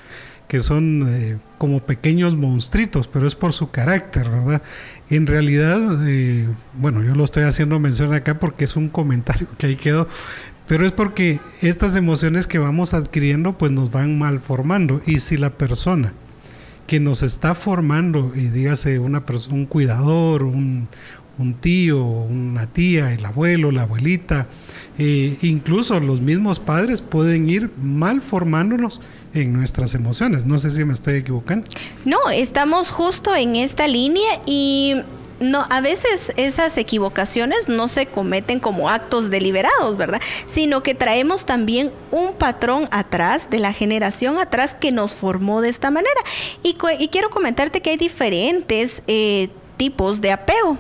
que 0.49 0.61
son 0.61 1.07
eh, 1.09 1.39
como 1.59 1.81
pequeños 1.81 2.37
monstruitos, 2.37 3.09
pero 3.09 3.27
es 3.27 3.35
por 3.35 3.53
su 3.53 3.71
carácter, 3.71 4.29
¿verdad? 4.29 4.63
En 5.11 5.27
realidad, 5.27 5.81
eh, 6.07 6.47
bueno, 6.75 7.03
yo 7.03 7.15
lo 7.15 7.25
estoy 7.25 7.45
haciendo 7.45 7.79
mención 7.79 8.13
acá 8.13 8.39
porque 8.39 8.65
es 8.65 8.77
un 8.77 8.89
comentario 8.89 9.49
que 9.59 9.67
ahí 9.67 9.77
quedó, 9.77 10.09
pero 10.69 10.87
es 10.87 10.93
porque 10.93 11.41
estas 11.63 11.97
emociones 11.97 12.47
que 12.47 12.59
vamos 12.59 12.95
adquiriendo 12.95 13.57
pues 13.59 13.73
nos 13.73 13.91
van 13.91 14.19
mal 14.19 14.41
formando 14.41 15.01
y 15.07 15.19
si 15.21 15.37
la 15.37 15.51
persona 15.51 16.13
que 16.87 17.01
nos 17.01 17.23
está 17.23 17.55
formando, 17.55 18.33
y 18.35 18.49
dígase 18.49 18.99
una 18.99 19.25
un 19.51 19.67
cuidador, 19.67 20.43
un, 20.43 20.89
un 21.39 21.55
tío, 21.55 22.03
una 22.05 22.67
tía, 22.67 23.13
el 23.13 23.25
abuelo, 23.25 23.73
la 23.73 23.83
abuelita, 23.83 24.47
eh, 24.99 25.37
incluso 25.43 25.99
los 26.01 26.21
mismos 26.21 26.61
padres 26.61 27.01
pueden 27.01 27.51
ir 27.51 27.71
mal 27.83 28.21
formándonos 28.21 29.01
en 29.35 29.53
nuestras 29.53 29.95
emociones. 29.95 30.45
No 30.45 30.59
sé 30.59 30.71
si 30.71 30.85
me 30.85 30.95
estoy 30.95 31.17
equivocando. 31.17 31.69
No, 32.05 32.31
estamos 32.31 32.91
justo 32.91 33.35
en 33.35 33.57
esta 33.57 33.89
línea 33.89 34.41
y 34.47 34.95
no, 35.41 35.67
a 35.69 35.81
veces 35.81 36.33
esas 36.37 36.79
equivocaciones 36.79 37.69
no 37.69 37.89
se 37.89 38.07
cometen 38.07 38.61
como 38.61 38.89
actos 38.89 39.31
deliberados, 39.31 39.97
¿verdad? 39.97 40.21
Sino 40.47 40.83
que 40.83 40.95
traemos 40.95 41.45
también 41.45 41.93
un 42.13 42.35
patrón 42.35 42.87
atrás, 42.93 43.51
de 43.51 43.59
la 43.59 43.73
generación 43.73 44.39
atrás, 44.39 44.77
que 44.79 44.93
nos 44.93 45.15
formó 45.15 45.61
de 45.61 45.71
esta 45.71 45.91
manera. 45.91 46.21
Y, 46.63 46.75
quiero 46.75 47.31
comentarte 47.31 47.83
que 47.83 47.91
hay 47.91 47.97
diferentes 47.97 49.03
eh, 49.09 49.49
tipos 49.77 50.21
de 50.21 50.33
apego. 50.33 50.79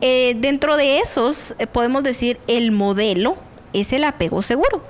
Eh, 0.00 0.34
dentro 0.38 0.76
de 0.76 0.98
esos, 0.98 1.54
eh, 1.58 1.66
podemos 1.66 2.02
decir, 2.02 2.38
el 2.46 2.72
modelo 2.72 3.36
es 3.72 3.92
el 3.92 4.04
apego 4.04 4.42
seguro. 4.42 4.84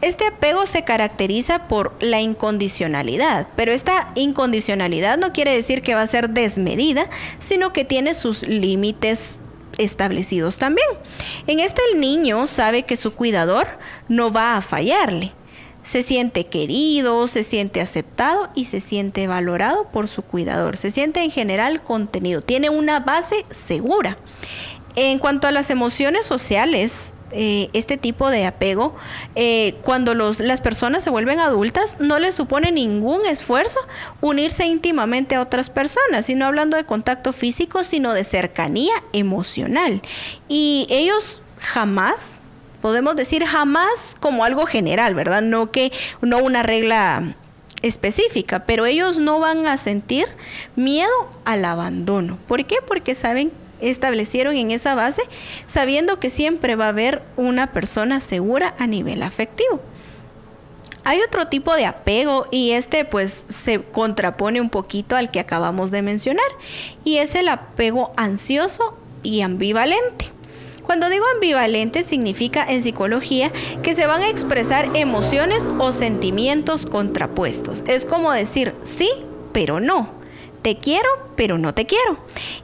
Este 0.00 0.26
apego 0.26 0.64
se 0.66 0.84
caracteriza 0.84 1.66
por 1.66 1.92
la 2.00 2.20
incondicionalidad, 2.20 3.48
pero 3.56 3.72
esta 3.72 4.12
incondicionalidad 4.14 5.18
no 5.18 5.32
quiere 5.32 5.54
decir 5.54 5.82
que 5.82 5.94
va 5.94 6.02
a 6.02 6.06
ser 6.06 6.30
desmedida, 6.30 7.10
sino 7.40 7.72
que 7.72 7.84
tiene 7.84 8.14
sus 8.14 8.46
límites 8.46 9.38
establecidos 9.76 10.58
también. 10.58 10.86
En 11.48 11.58
este 11.58 11.82
el 11.92 12.00
niño 12.00 12.46
sabe 12.46 12.84
que 12.84 12.96
su 12.96 13.12
cuidador 13.14 13.66
no 14.08 14.30
va 14.30 14.56
a 14.56 14.62
fallarle, 14.62 15.32
se 15.88 16.02
siente 16.02 16.44
querido, 16.44 17.26
se 17.28 17.42
siente 17.42 17.80
aceptado 17.80 18.50
y 18.54 18.66
se 18.66 18.82
siente 18.82 19.26
valorado 19.26 19.88
por 19.88 20.06
su 20.06 20.20
cuidador. 20.20 20.76
Se 20.76 20.90
siente 20.90 21.22
en 21.22 21.30
general 21.30 21.82
contenido, 21.82 22.42
tiene 22.42 22.68
una 22.68 23.00
base 23.00 23.46
segura. 23.48 24.18
En 24.96 25.18
cuanto 25.18 25.46
a 25.48 25.50
las 25.50 25.70
emociones 25.70 26.26
sociales, 26.26 27.14
eh, 27.30 27.70
este 27.72 27.96
tipo 27.96 28.28
de 28.28 28.44
apego, 28.44 28.96
eh, 29.34 29.76
cuando 29.80 30.14
los, 30.14 30.40
las 30.40 30.60
personas 30.60 31.02
se 31.02 31.08
vuelven 31.08 31.40
adultas, 31.40 31.96
no 32.00 32.18
les 32.18 32.34
supone 32.34 32.70
ningún 32.70 33.24
esfuerzo 33.24 33.80
unirse 34.20 34.66
íntimamente 34.66 35.36
a 35.36 35.40
otras 35.40 35.70
personas, 35.70 36.26
sino 36.26 36.44
hablando 36.44 36.76
de 36.76 36.84
contacto 36.84 37.32
físico, 37.32 37.82
sino 37.82 38.12
de 38.12 38.24
cercanía 38.24 38.92
emocional. 39.14 40.02
Y 40.48 40.86
ellos 40.90 41.42
jamás 41.58 42.42
podemos 42.80 43.16
decir 43.16 43.44
jamás 43.44 44.16
como 44.20 44.44
algo 44.44 44.66
general, 44.66 45.14
¿verdad? 45.14 45.42
No 45.42 45.70
que 45.70 45.92
no 46.20 46.38
una 46.38 46.62
regla 46.62 47.34
específica, 47.82 48.64
pero 48.66 48.86
ellos 48.86 49.18
no 49.18 49.38
van 49.38 49.66
a 49.66 49.76
sentir 49.76 50.26
miedo 50.76 51.12
al 51.44 51.64
abandono. 51.64 52.38
¿Por 52.48 52.64
qué? 52.64 52.76
Porque 52.86 53.14
saben 53.14 53.52
establecieron 53.80 54.56
en 54.56 54.70
esa 54.70 54.94
base 54.94 55.22
sabiendo 55.66 56.18
que 56.18 56.30
siempre 56.30 56.76
va 56.76 56.86
a 56.86 56.88
haber 56.88 57.22
una 57.36 57.72
persona 57.72 58.20
segura 58.20 58.74
a 58.78 58.86
nivel 58.86 59.22
afectivo. 59.22 59.80
Hay 61.04 61.20
otro 61.22 61.46
tipo 61.46 61.74
de 61.74 61.86
apego 61.86 62.46
y 62.50 62.72
este 62.72 63.04
pues 63.04 63.46
se 63.48 63.80
contrapone 63.80 64.60
un 64.60 64.68
poquito 64.68 65.16
al 65.16 65.30
que 65.30 65.40
acabamos 65.40 65.90
de 65.90 66.02
mencionar 66.02 66.44
y 67.04 67.18
es 67.18 67.34
el 67.34 67.48
apego 67.48 68.12
ansioso 68.16 68.98
y 69.22 69.40
ambivalente. 69.40 70.37
Cuando 70.88 71.10
digo 71.10 71.26
ambivalente 71.34 72.02
significa 72.02 72.64
en 72.66 72.82
psicología 72.82 73.52
que 73.82 73.92
se 73.92 74.06
van 74.06 74.22
a 74.22 74.30
expresar 74.30 74.96
emociones 74.96 75.68
o 75.78 75.92
sentimientos 75.92 76.86
contrapuestos. 76.86 77.82
Es 77.86 78.06
como 78.06 78.32
decir 78.32 78.74
sí, 78.84 79.10
pero 79.52 79.80
no. 79.80 80.08
Te 80.62 80.78
quiero, 80.78 81.06
pero 81.36 81.58
no 81.58 81.74
te 81.74 81.84
quiero. 81.84 82.16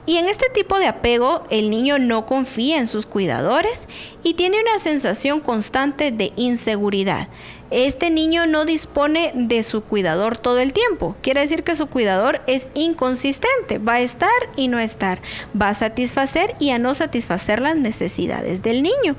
Y 0.07 0.17
en 0.17 0.25
este 0.25 0.49
tipo 0.49 0.79
de 0.79 0.87
apego, 0.87 1.43
el 1.51 1.69
niño 1.69 1.99
no 1.99 2.25
confía 2.25 2.79
en 2.79 2.87
sus 2.87 3.05
cuidadores 3.05 3.87
y 4.23 4.33
tiene 4.33 4.59
una 4.59 4.79
sensación 4.79 5.39
constante 5.39 6.09
de 6.09 6.33
inseguridad 6.35 7.27
este 7.71 8.09
niño 8.09 8.45
no 8.45 8.65
dispone 8.65 9.31
de 9.35 9.63
su 9.63 9.83
cuidador 9.83 10.37
todo 10.37 10.59
el 10.59 10.73
tiempo. 10.73 11.15
Quiere 11.21 11.41
decir 11.41 11.63
que 11.63 11.75
su 11.75 11.87
cuidador 11.87 12.41
es 12.47 12.67
inconsistente, 12.73 13.77
va 13.79 13.93
a 13.93 14.01
estar 14.01 14.29
y 14.55 14.67
no 14.67 14.79
estar, 14.79 15.19
va 15.59 15.69
a 15.69 15.73
satisfacer 15.73 16.55
y 16.59 16.71
a 16.71 16.79
no 16.79 16.93
satisfacer 16.93 17.61
las 17.61 17.75
necesidades 17.75 18.61
del 18.61 18.83
niño. 18.83 19.15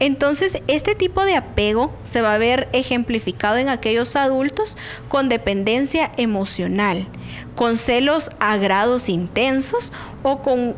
Entonces, 0.00 0.60
este 0.66 0.94
tipo 0.94 1.24
de 1.24 1.36
apego 1.36 1.92
se 2.04 2.20
va 2.20 2.34
a 2.34 2.38
ver 2.38 2.68
ejemplificado 2.72 3.56
en 3.56 3.68
aquellos 3.68 4.16
adultos 4.16 4.76
con 5.08 5.28
dependencia 5.28 6.10
emocional 6.16 7.06
con 7.54 7.76
celos 7.76 8.30
a 8.40 8.56
grados 8.56 9.08
intensos 9.08 9.92
o 10.22 10.42
con 10.42 10.74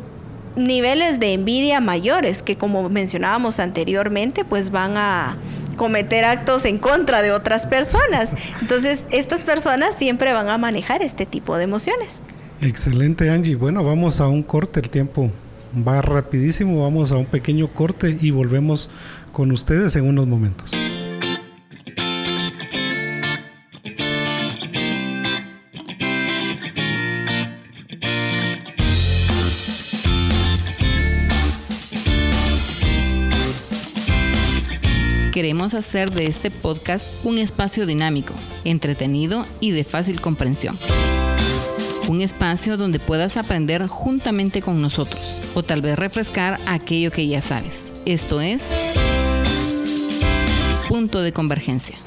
niveles 0.55 1.19
de 1.19 1.33
envidia 1.33 1.79
mayores 1.79 2.41
que 2.41 2.57
como 2.57 2.89
mencionábamos 2.89 3.59
anteriormente 3.59 4.43
pues 4.43 4.71
van 4.71 4.97
a 4.97 5.37
cometer 5.77 6.25
actos 6.25 6.65
en 6.65 6.77
contra 6.77 7.21
de 7.21 7.31
otras 7.31 7.67
personas. 7.67 8.31
Entonces 8.61 9.05
estas 9.11 9.45
personas 9.45 9.95
siempre 9.95 10.33
van 10.33 10.49
a 10.49 10.57
manejar 10.57 11.01
este 11.01 11.25
tipo 11.25 11.55
de 11.55 11.63
emociones. 11.63 12.21
Excelente 12.59 13.29
Angie. 13.29 13.55
Bueno, 13.55 13.83
vamos 13.83 14.19
a 14.19 14.27
un 14.27 14.43
corte, 14.43 14.81
el 14.81 14.89
tiempo 14.89 15.31
va 15.87 16.01
rapidísimo, 16.01 16.83
vamos 16.83 17.11
a 17.11 17.17
un 17.17 17.25
pequeño 17.25 17.67
corte 17.69 18.17
y 18.19 18.31
volvemos 18.31 18.89
con 19.31 19.51
ustedes 19.51 19.95
en 19.95 20.07
unos 20.07 20.27
momentos. 20.27 20.73
Hacer 35.73 36.11
de 36.11 36.27
este 36.27 36.49
podcast 36.49 37.05
un 37.25 37.37
espacio 37.37 37.85
dinámico, 37.85 38.33
entretenido 38.63 39.45
y 39.59 39.71
de 39.71 39.83
fácil 39.83 40.21
comprensión. 40.21 40.77
Un 42.07 42.21
espacio 42.21 42.77
donde 42.77 42.99
puedas 42.99 43.35
aprender 43.35 43.85
juntamente 43.87 44.61
con 44.61 44.81
nosotros 44.81 45.21
o 45.55 45.63
tal 45.63 45.81
vez 45.81 45.99
refrescar 45.99 46.57
aquello 46.67 47.11
que 47.11 47.27
ya 47.27 47.41
sabes. 47.41 47.91
Esto 48.05 48.39
es 48.39 48.63
Punto 50.87 51.21
de 51.21 51.33
Convergencia. 51.33 51.97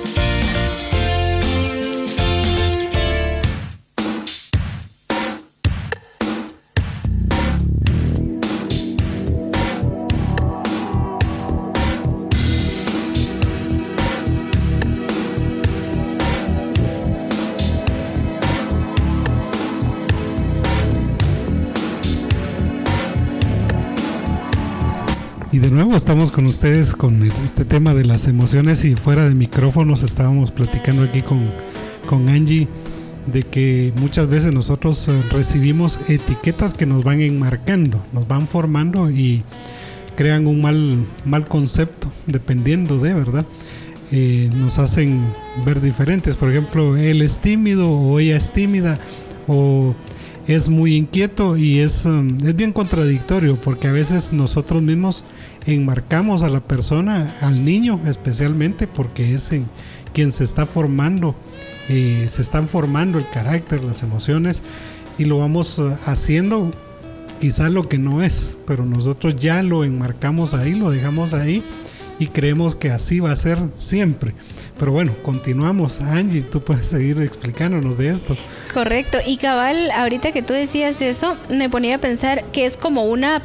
De 25.61 25.71
nuevo 25.71 25.95
estamos 25.95 26.33
con 26.33 26.47
ustedes 26.47 26.95
con 26.95 27.23
este 27.23 27.67
tema 27.67 27.93
de 27.93 28.07
las 28.07 28.27
emociones 28.27 28.83
y 28.87 28.95
fuera 28.95 29.29
de 29.29 29.35
micrófonos 29.35 30.03
estábamos 30.03 30.51
platicando 30.51 31.03
aquí 31.03 31.21
con, 31.21 31.39
con 32.07 32.31
Angie 32.31 32.67
de 33.31 33.43
que 33.43 33.93
muchas 34.01 34.29
veces 34.29 34.55
nosotros 34.55 35.07
eh, 35.09 35.23
recibimos 35.31 36.01
etiquetas 36.09 36.73
que 36.73 36.87
nos 36.87 37.05
van 37.05 37.21
enmarcando, 37.21 38.03
nos 38.15 38.27
van 38.27 38.49
formando 38.49 39.11
y 39.11 39.43
crean 40.17 40.47
un 40.47 40.63
mal, 40.63 41.05
mal 41.27 41.47
concepto, 41.47 42.11
dependiendo 42.27 42.99
de, 42.99 43.13
¿verdad? 43.13 43.45
Eh, 44.13 44.49
nos 44.57 44.79
hacen 44.79 45.21
ver 45.67 45.83
diferentes. 45.83 46.39
Por 46.39 46.51
ejemplo, 46.51 46.97
él 46.97 47.21
es 47.21 47.39
tímido 47.39 47.91
o 47.91 48.19
ella 48.19 48.37
es 48.39 48.53
tímida 48.53 48.99
o 49.47 49.95
es 50.47 50.69
muy 50.69 50.97
inquieto 50.97 51.57
y 51.57 51.81
es, 51.81 52.07
um, 52.07 52.37
es 52.39 52.57
bien 52.57 52.73
contradictorio 52.73 53.61
porque 53.61 53.89
a 53.89 53.93
veces 53.93 54.33
nosotros 54.33 54.83
mismos 54.83 55.25
enmarcamos 55.67 56.43
a 56.43 56.51
la 56.51 56.61
persona, 56.61 57.33
al 57.41 57.65
niño 57.65 58.01
especialmente, 58.07 58.87
porque 58.87 59.35
es 59.35 59.53
en 59.53 59.67
quien 60.13 60.33
se 60.33 60.45
está 60.45 60.67
formando, 60.67 61.35
eh, 61.89 62.27
se 62.29 62.43
están 62.43 62.69
formando 62.69 63.19
el 63.19 63.29
carácter, 63.29 63.85
las 63.85 64.03
emociones, 64.03 64.63
y 65.19 65.25
lo 65.25 65.39
vamos 65.39 65.79
eh, 65.79 65.97
haciendo 66.07 66.71
quizá 67.41 67.69
lo 67.69 67.89
que 67.89 67.99
no 67.99 68.23
es, 68.23 68.57
pero 68.67 68.85
nosotros 68.85 69.37
ya 69.37 69.63
lo 69.63 69.85
enmarcamos 69.85 70.55
ahí, 70.55 70.75
lo 70.75 70.91
dejamos 70.91 71.35
ahí 71.35 71.63
y 72.19 72.29
creemos 72.29 72.77
que 72.77 72.91
así 72.91 73.19
va 73.19 73.33
a 73.33 73.37
ser 73.37 73.59
siempre. 73.75 74.35
Pero 74.79 74.93
bueno, 74.93 75.13
continuamos. 75.23 76.01
Angie, 76.01 76.43
tú 76.43 76.61
puedes 76.61 76.87
seguir 76.87 77.21
explicándonos 77.23 77.97
de 77.97 78.11
esto. 78.11 78.37
Correcto. 78.75 79.19
Y 79.27 79.39
cabal, 79.39 79.91
ahorita 79.91 80.31
que 80.31 80.43
tú 80.43 80.53
decías 80.53 81.01
eso, 81.01 81.37
me 81.49 81.71
ponía 81.71 81.97
a 81.97 81.99
pensar 81.99 82.45
que 82.53 82.67
es 82.67 82.77
como 82.77 83.05
una 83.05 83.41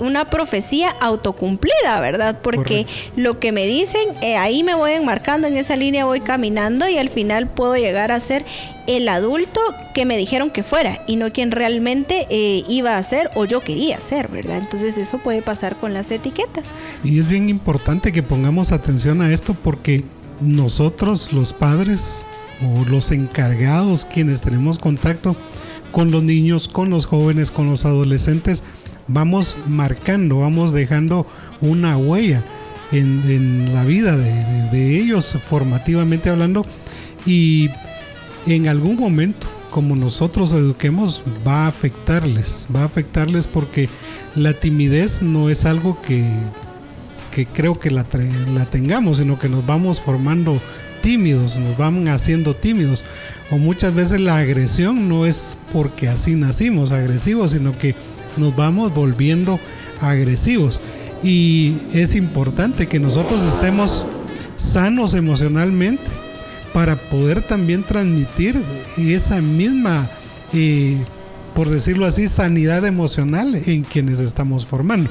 una 0.00 0.24
profecía 0.26 0.90
autocumplida, 1.00 2.00
¿verdad? 2.00 2.38
Porque 2.42 2.86
lo 3.16 3.38
que 3.38 3.52
me 3.52 3.66
dicen, 3.66 4.08
eh, 4.22 4.36
ahí 4.36 4.62
me 4.62 4.74
voy 4.74 4.92
enmarcando, 4.92 5.46
en 5.46 5.56
esa 5.56 5.76
línea 5.76 6.04
voy 6.04 6.20
caminando 6.20 6.88
y 6.88 6.98
al 6.98 7.08
final 7.08 7.46
puedo 7.48 7.76
llegar 7.76 8.12
a 8.12 8.20
ser 8.20 8.44
el 8.86 9.08
adulto 9.08 9.60
que 9.94 10.04
me 10.04 10.16
dijeron 10.16 10.50
que 10.50 10.62
fuera 10.62 11.02
y 11.06 11.16
no 11.16 11.32
quien 11.32 11.50
realmente 11.50 12.26
eh, 12.30 12.64
iba 12.68 12.96
a 12.96 13.02
ser 13.02 13.30
o 13.34 13.44
yo 13.44 13.60
quería 13.60 14.00
ser, 14.00 14.28
¿verdad? 14.28 14.58
Entonces 14.58 14.96
eso 14.98 15.18
puede 15.18 15.42
pasar 15.42 15.76
con 15.76 15.94
las 15.94 16.10
etiquetas. 16.10 16.68
Y 17.04 17.18
es 17.18 17.28
bien 17.28 17.48
importante 17.48 18.12
que 18.12 18.22
pongamos 18.22 18.72
atención 18.72 19.22
a 19.22 19.32
esto 19.32 19.54
porque 19.54 20.04
nosotros 20.40 21.32
los 21.32 21.52
padres 21.52 22.26
o 22.62 22.84
los 22.88 23.10
encargados 23.10 24.04
quienes 24.04 24.42
tenemos 24.42 24.78
contacto 24.78 25.36
con 25.92 26.10
los 26.10 26.22
niños, 26.22 26.68
con 26.68 26.90
los 26.90 27.06
jóvenes, 27.06 27.50
con 27.50 27.68
los 27.68 27.84
adolescentes, 27.84 28.62
vamos 29.12 29.56
marcando, 29.66 30.38
vamos 30.38 30.72
dejando 30.72 31.26
una 31.60 31.96
huella 31.96 32.42
en, 32.92 33.72
la 33.74 33.84
vida 33.84 34.16
de, 34.16 34.98
ellos, 34.98 35.36
formativamente 35.44 36.30
hablando, 36.30 36.64
y 37.26 37.70
en 38.46 38.68
algún 38.68 38.96
momento, 38.96 39.46
como 39.70 39.94
nosotros 39.94 40.52
eduquemos, 40.52 41.22
va 41.46 41.64
a 41.64 41.68
afectarles, 41.68 42.66
va 42.74 42.82
a 42.82 42.84
afectarles 42.84 43.46
porque 43.46 43.88
la 44.34 44.54
timidez 44.54 45.22
no 45.22 45.50
es 45.50 45.64
algo 45.64 46.00
que, 46.02 46.24
que 47.34 47.46
creo 47.46 47.78
que 47.78 47.90
la, 47.90 48.04
la 48.54 48.66
tengamos, 48.66 49.18
sino 49.18 49.38
que 49.38 49.48
nos 49.48 49.64
vamos 49.66 50.00
formando 50.00 50.60
tímidos, 51.02 51.58
nos 51.58 51.76
van 51.76 52.08
haciendo 52.08 52.54
tímidos. 52.54 53.04
O 53.50 53.58
muchas 53.58 53.94
veces 53.94 54.20
la 54.20 54.36
agresión 54.36 55.08
no 55.08 55.26
es 55.26 55.56
porque 55.72 56.08
así 56.08 56.34
nacimos 56.34 56.92
agresivos, 56.92 57.50
sino 57.50 57.76
que 57.76 57.94
nos 58.36 58.54
vamos 58.54 58.94
volviendo 58.94 59.58
agresivos. 60.00 60.80
Y 61.22 61.74
es 61.92 62.14
importante 62.14 62.86
que 62.86 62.98
nosotros 62.98 63.42
estemos 63.42 64.06
sanos 64.56 65.14
emocionalmente 65.14 66.04
para 66.72 66.96
poder 66.96 67.42
también 67.42 67.82
transmitir 67.82 68.62
esa 68.96 69.40
misma, 69.40 70.08
eh, 70.52 70.96
por 71.54 71.68
decirlo 71.68 72.06
así, 72.06 72.28
sanidad 72.28 72.84
emocional 72.86 73.54
en 73.66 73.82
quienes 73.82 74.20
estamos 74.20 74.64
formando. 74.64 75.10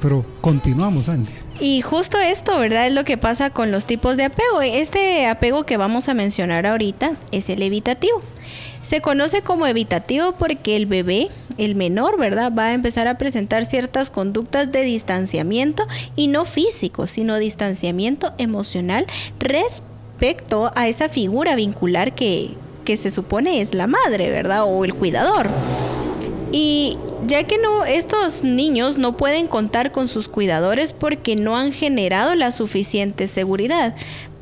Pero 0.00 0.24
continuamos, 0.40 1.08
Angie. 1.08 1.32
Y 1.60 1.80
justo 1.80 2.18
esto, 2.20 2.56
¿verdad? 2.58 2.86
Es 2.86 2.92
lo 2.92 3.04
que 3.04 3.16
pasa 3.16 3.50
con 3.50 3.72
los 3.72 3.84
tipos 3.84 4.16
de 4.16 4.24
apego. 4.24 4.60
Este 4.62 5.26
apego 5.26 5.64
que 5.64 5.76
vamos 5.76 6.08
a 6.08 6.14
mencionar 6.14 6.66
ahorita 6.66 7.12
es 7.32 7.48
el 7.48 7.62
evitativo. 7.62 8.22
Se 8.82 9.00
conoce 9.00 9.42
como 9.42 9.66
evitativo 9.66 10.32
porque 10.32 10.76
el 10.76 10.86
bebé, 10.86 11.28
el 11.56 11.74
menor, 11.74 12.18
¿verdad? 12.18 12.52
Va 12.56 12.66
a 12.66 12.74
empezar 12.74 13.08
a 13.08 13.18
presentar 13.18 13.64
ciertas 13.64 14.10
conductas 14.10 14.70
de 14.72 14.84
distanciamiento 14.84 15.86
y 16.16 16.28
no 16.28 16.44
físico, 16.44 17.06
sino 17.06 17.38
distanciamiento 17.38 18.32
emocional 18.38 19.06
respecto 19.38 20.70
a 20.74 20.88
esa 20.88 21.08
figura 21.08 21.54
vincular 21.54 22.14
que, 22.14 22.50
que 22.84 22.96
se 22.96 23.10
supone 23.10 23.60
es 23.60 23.74
la 23.74 23.86
madre, 23.86 24.30
¿verdad? 24.30 24.64
O 24.66 24.84
el 24.84 24.94
cuidador. 24.94 25.48
Y 26.50 26.96
ya 27.26 27.44
que 27.44 27.58
no, 27.58 27.84
estos 27.84 28.42
niños 28.42 28.96
no 28.96 29.16
pueden 29.16 29.48
contar 29.48 29.92
con 29.92 30.08
sus 30.08 30.28
cuidadores 30.28 30.92
porque 30.92 31.36
no 31.36 31.56
han 31.56 31.72
generado 31.72 32.34
la 32.34 32.52
suficiente 32.52 33.28
seguridad. 33.28 33.94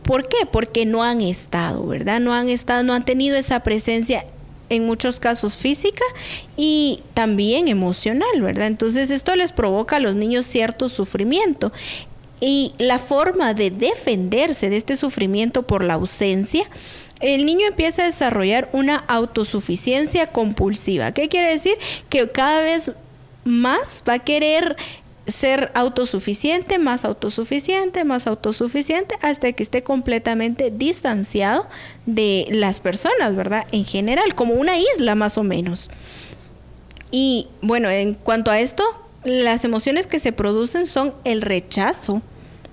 ¿Por 0.06 0.28
qué? 0.28 0.36
Porque 0.50 0.86
no 0.86 1.02
han 1.02 1.20
estado, 1.20 1.84
¿verdad? 1.86 2.20
No 2.20 2.32
han 2.32 2.48
estado, 2.48 2.84
no 2.84 2.94
han 2.94 3.04
tenido 3.04 3.36
esa 3.36 3.60
presencia 3.60 4.24
en 4.68 4.84
muchos 4.84 5.20
casos 5.20 5.56
física 5.56 6.04
y 6.56 7.02
también 7.14 7.68
emocional, 7.68 8.40
¿verdad? 8.40 8.68
Entonces 8.68 9.10
esto 9.10 9.34
les 9.36 9.52
provoca 9.52 9.96
a 9.96 10.00
los 10.00 10.14
niños 10.14 10.46
cierto 10.46 10.88
sufrimiento. 10.88 11.72
Y 12.40 12.72
la 12.78 12.98
forma 12.98 13.54
de 13.54 13.70
defenderse 13.70 14.70
de 14.70 14.76
este 14.76 14.96
sufrimiento 14.96 15.62
por 15.62 15.82
la 15.82 15.94
ausencia, 15.94 16.68
el 17.20 17.46
niño 17.46 17.66
empieza 17.66 18.02
a 18.02 18.06
desarrollar 18.06 18.68
una 18.72 18.96
autosuficiencia 18.96 20.26
compulsiva. 20.26 21.12
¿Qué 21.12 21.28
quiere 21.28 21.50
decir? 21.50 21.74
Que 22.10 22.30
cada 22.30 22.60
vez 22.60 22.92
más 23.44 24.02
va 24.08 24.14
a 24.14 24.18
querer 24.18 24.76
ser 25.26 25.70
autosuficiente, 25.74 26.78
más 26.78 27.04
autosuficiente, 27.04 28.04
más 28.04 28.26
autosuficiente, 28.26 29.16
hasta 29.22 29.52
que 29.52 29.62
esté 29.62 29.82
completamente 29.82 30.70
distanciado 30.70 31.66
de 32.06 32.46
las 32.50 32.80
personas, 32.80 33.34
¿verdad? 33.34 33.66
En 33.72 33.84
general, 33.84 34.34
como 34.34 34.54
una 34.54 34.78
isla 34.78 35.14
más 35.14 35.36
o 35.36 35.42
menos. 35.42 35.90
Y 37.10 37.48
bueno, 37.62 37.90
en 37.90 38.14
cuanto 38.14 38.50
a 38.50 38.60
esto, 38.60 38.84
las 39.24 39.64
emociones 39.64 40.06
que 40.06 40.18
se 40.18 40.32
producen 40.32 40.86
son 40.86 41.14
el 41.24 41.42
rechazo 41.42 42.22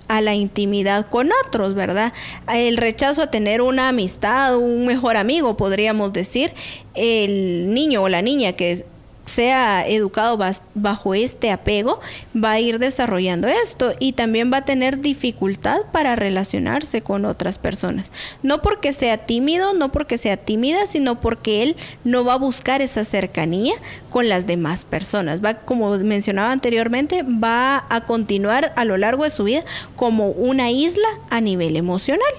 a 0.07 0.21
la 0.21 0.35
intimidad 0.35 1.07
con 1.07 1.29
otros, 1.45 1.73
¿verdad? 1.73 2.13
El 2.53 2.77
rechazo 2.77 3.23
a 3.23 3.31
tener 3.31 3.61
una 3.61 3.89
amistad, 3.89 4.57
un 4.57 4.85
mejor 4.85 5.17
amigo, 5.17 5.57
podríamos 5.57 6.13
decir, 6.13 6.53
el 6.93 7.73
niño 7.73 8.03
o 8.03 8.09
la 8.09 8.21
niña 8.21 8.53
que 8.53 8.85
sea 9.33 9.87
educado 9.87 10.37
bajo 10.75 11.13
este 11.13 11.51
apego, 11.51 11.99
va 12.35 12.51
a 12.51 12.59
ir 12.59 12.79
desarrollando 12.79 13.47
esto 13.47 13.93
y 13.99 14.13
también 14.13 14.51
va 14.53 14.57
a 14.57 14.65
tener 14.65 14.99
dificultad 14.99 15.81
para 15.91 16.15
relacionarse 16.15 17.01
con 17.01 17.25
otras 17.25 17.57
personas. 17.57 18.11
No 18.43 18.61
porque 18.61 18.93
sea 18.93 19.17
tímido, 19.17 19.73
no 19.73 19.91
porque 19.91 20.17
sea 20.17 20.37
tímida, 20.37 20.85
sino 20.85 21.19
porque 21.19 21.63
él 21.63 21.75
no 22.03 22.23
va 22.23 22.33
a 22.33 22.37
buscar 22.37 22.81
esa 22.81 23.03
cercanía 23.03 23.73
con 24.09 24.29
las 24.29 24.45
demás 24.45 24.85
personas. 24.85 25.43
Va, 25.43 25.55
como 25.55 25.97
mencionaba 25.97 26.51
anteriormente, 26.51 27.23
va 27.23 27.85
a 27.89 28.05
continuar 28.05 28.73
a 28.75 28.85
lo 28.85 28.97
largo 28.97 29.23
de 29.23 29.29
su 29.29 29.43
vida 29.43 29.63
como 29.95 30.29
una 30.29 30.69
isla 30.71 31.07
a 31.29 31.41
nivel 31.41 31.75
emocional. 31.75 32.33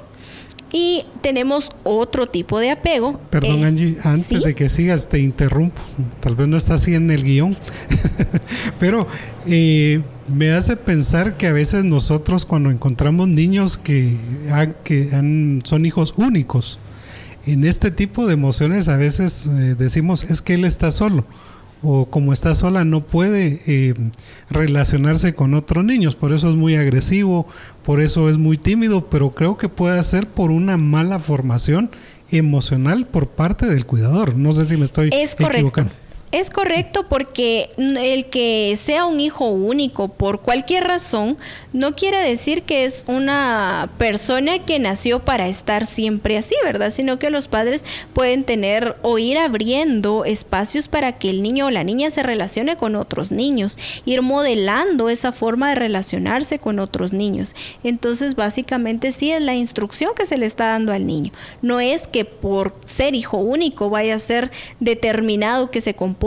Y 0.76 1.04
tenemos 1.20 1.68
otro 1.84 2.26
tipo 2.26 2.58
de 2.58 2.72
apego. 2.72 3.20
Perdón, 3.30 3.60
eh, 3.60 3.64
Angie, 3.64 3.96
antes 4.02 4.42
de 4.42 4.56
que 4.56 4.68
sigas, 4.68 5.08
te 5.08 5.20
interrumpo. 5.20 5.80
Tal 6.18 6.34
vez 6.34 6.48
no 6.48 6.56
está 6.56 6.74
así 6.74 6.94
en 6.94 7.12
el 7.12 7.22
guion. 7.22 7.56
Pero 8.80 9.06
eh, 9.46 10.02
me 10.26 10.50
hace 10.50 10.74
pensar 10.74 11.36
que 11.36 11.46
a 11.46 11.52
veces 11.52 11.84
nosotros, 11.84 12.44
cuando 12.44 12.72
encontramos 12.72 13.28
niños 13.28 13.78
que, 13.78 14.16
que 14.82 15.10
son 15.62 15.86
hijos 15.86 16.12
únicos, 16.16 16.80
en 17.46 17.64
este 17.64 17.92
tipo 17.92 18.26
de 18.26 18.34
emociones 18.34 18.88
a 18.88 18.96
veces 18.96 19.46
eh, 19.46 19.76
decimos 19.78 20.24
es 20.24 20.42
que 20.42 20.54
él 20.54 20.64
está 20.64 20.90
solo 20.90 21.24
o 21.84 22.06
como 22.06 22.32
está 22.32 22.54
sola 22.54 22.84
no 22.84 23.02
puede 23.02 23.60
eh, 23.66 23.94
relacionarse 24.50 25.34
con 25.34 25.54
otros 25.54 25.84
niños, 25.84 26.14
por 26.14 26.32
eso 26.32 26.48
es 26.48 26.56
muy 26.56 26.76
agresivo, 26.76 27.46
por 27.82 28.00
eso 28.00 28.28
es 28.28 28.38
muy 28.38 28.56
tímido, 28.56 29.06
pero 29.08 29.30
creo 29.30 29.56
que 29.56 29.68
puede 29.68 30.02
ser 30.02 30.26
por 30.26 30.50
una 30.50 30.76
mala 30.76 31.18
formación 31.18 31.90
emocional 32.30 33.06
por 33.06 33.28
parte 33.28 33.66
del 33.66 33.86
cuidador. 33.86 34.36
No 34.36 34.52
sé 34.52 34.64
si 34.64 34.76
me 34.76 34.84
estoy 34.84 35.10
es 35.12 35.36
equivocando. 35.38 35.92
Es 36.34 36.50
correcto 36.50 37.06
porque 37.08 37.70
el 37.76 38.26
que 38.26 38.76
sea 38.82 39.04
un 39.04 39.20
hijo 39.20 39.50
único 39.50 40.08
por 40.08 40.40
cualquier 40.40 40.82
razón 40.82 41.38
no 41.72 41.94
quiere 41.94 42.18
decir 42.18 42.64
que 42.64 42.84
es 42.84 43.04
una 43.06 43.88
persona 43.98 44.58
que 44.58 44.80
nació 44.80 45.20
para 45.20 45.46
estar 45.46 45.86
siempre 45.86 46.36
así, 46.36 46.56
¿verdad? 46.64 46.92
Sino 46.92 47.20
que 47.20 47.30
los 47.30 47.46
padres 47.46 47.84
pueden 48.14 48.42
tener 48.42 48.96
o 49.02 49.18
ir 49.18 49.38
abriendo 49.38 50.24
espacios 50.24 50.88
para 50.88 51.12
que 51.12 51.30
el 51.30 51.40
niño 51.40 51.66
o 51.66 51.70
la 51.70 51.84
niña 51.84 52.10
se 52.10 52.24
relacione 52.24 52.76
con 52.76 52.96
otros 52.96 53.30
niños, 53.30 53.78
ir 54.04 54.20
modelando 54.22 55.10
esa 55.10 55.30
forma 55.30 55.68
de 55.68 55.76
relacionarse 55.76 56.58
con 56.58 56.80
otros 56.80 57.12
niños. 57.12 57.54
Entonces, 57.84 58.34
básicamente 58.34 59.12
sí 59.12 59.30
es 59.30 59.40
la 59.40 59.54
instrucción 59.54 60.10
que 60.16 60.26
se 60.26 60.36
le 60.36 60.46
está 60.46 60.70
dando 60.70 60.92
al 60.92 61.06
niño. 61.06 61.30
No 61.62 61.78
es 61.78 62.08
que 62.08 62.24
por 62.24 62.74
ser 62.86 63.14
hijo 63.14 63.36
único 63.36 63.88
vaya 63.88 64.16
a 64.16 64.18
ser 64.18 64.50
determinado 64.80 65.70
que 65.70 65.80
se 65.80 65.94
comporte 65.94 66.23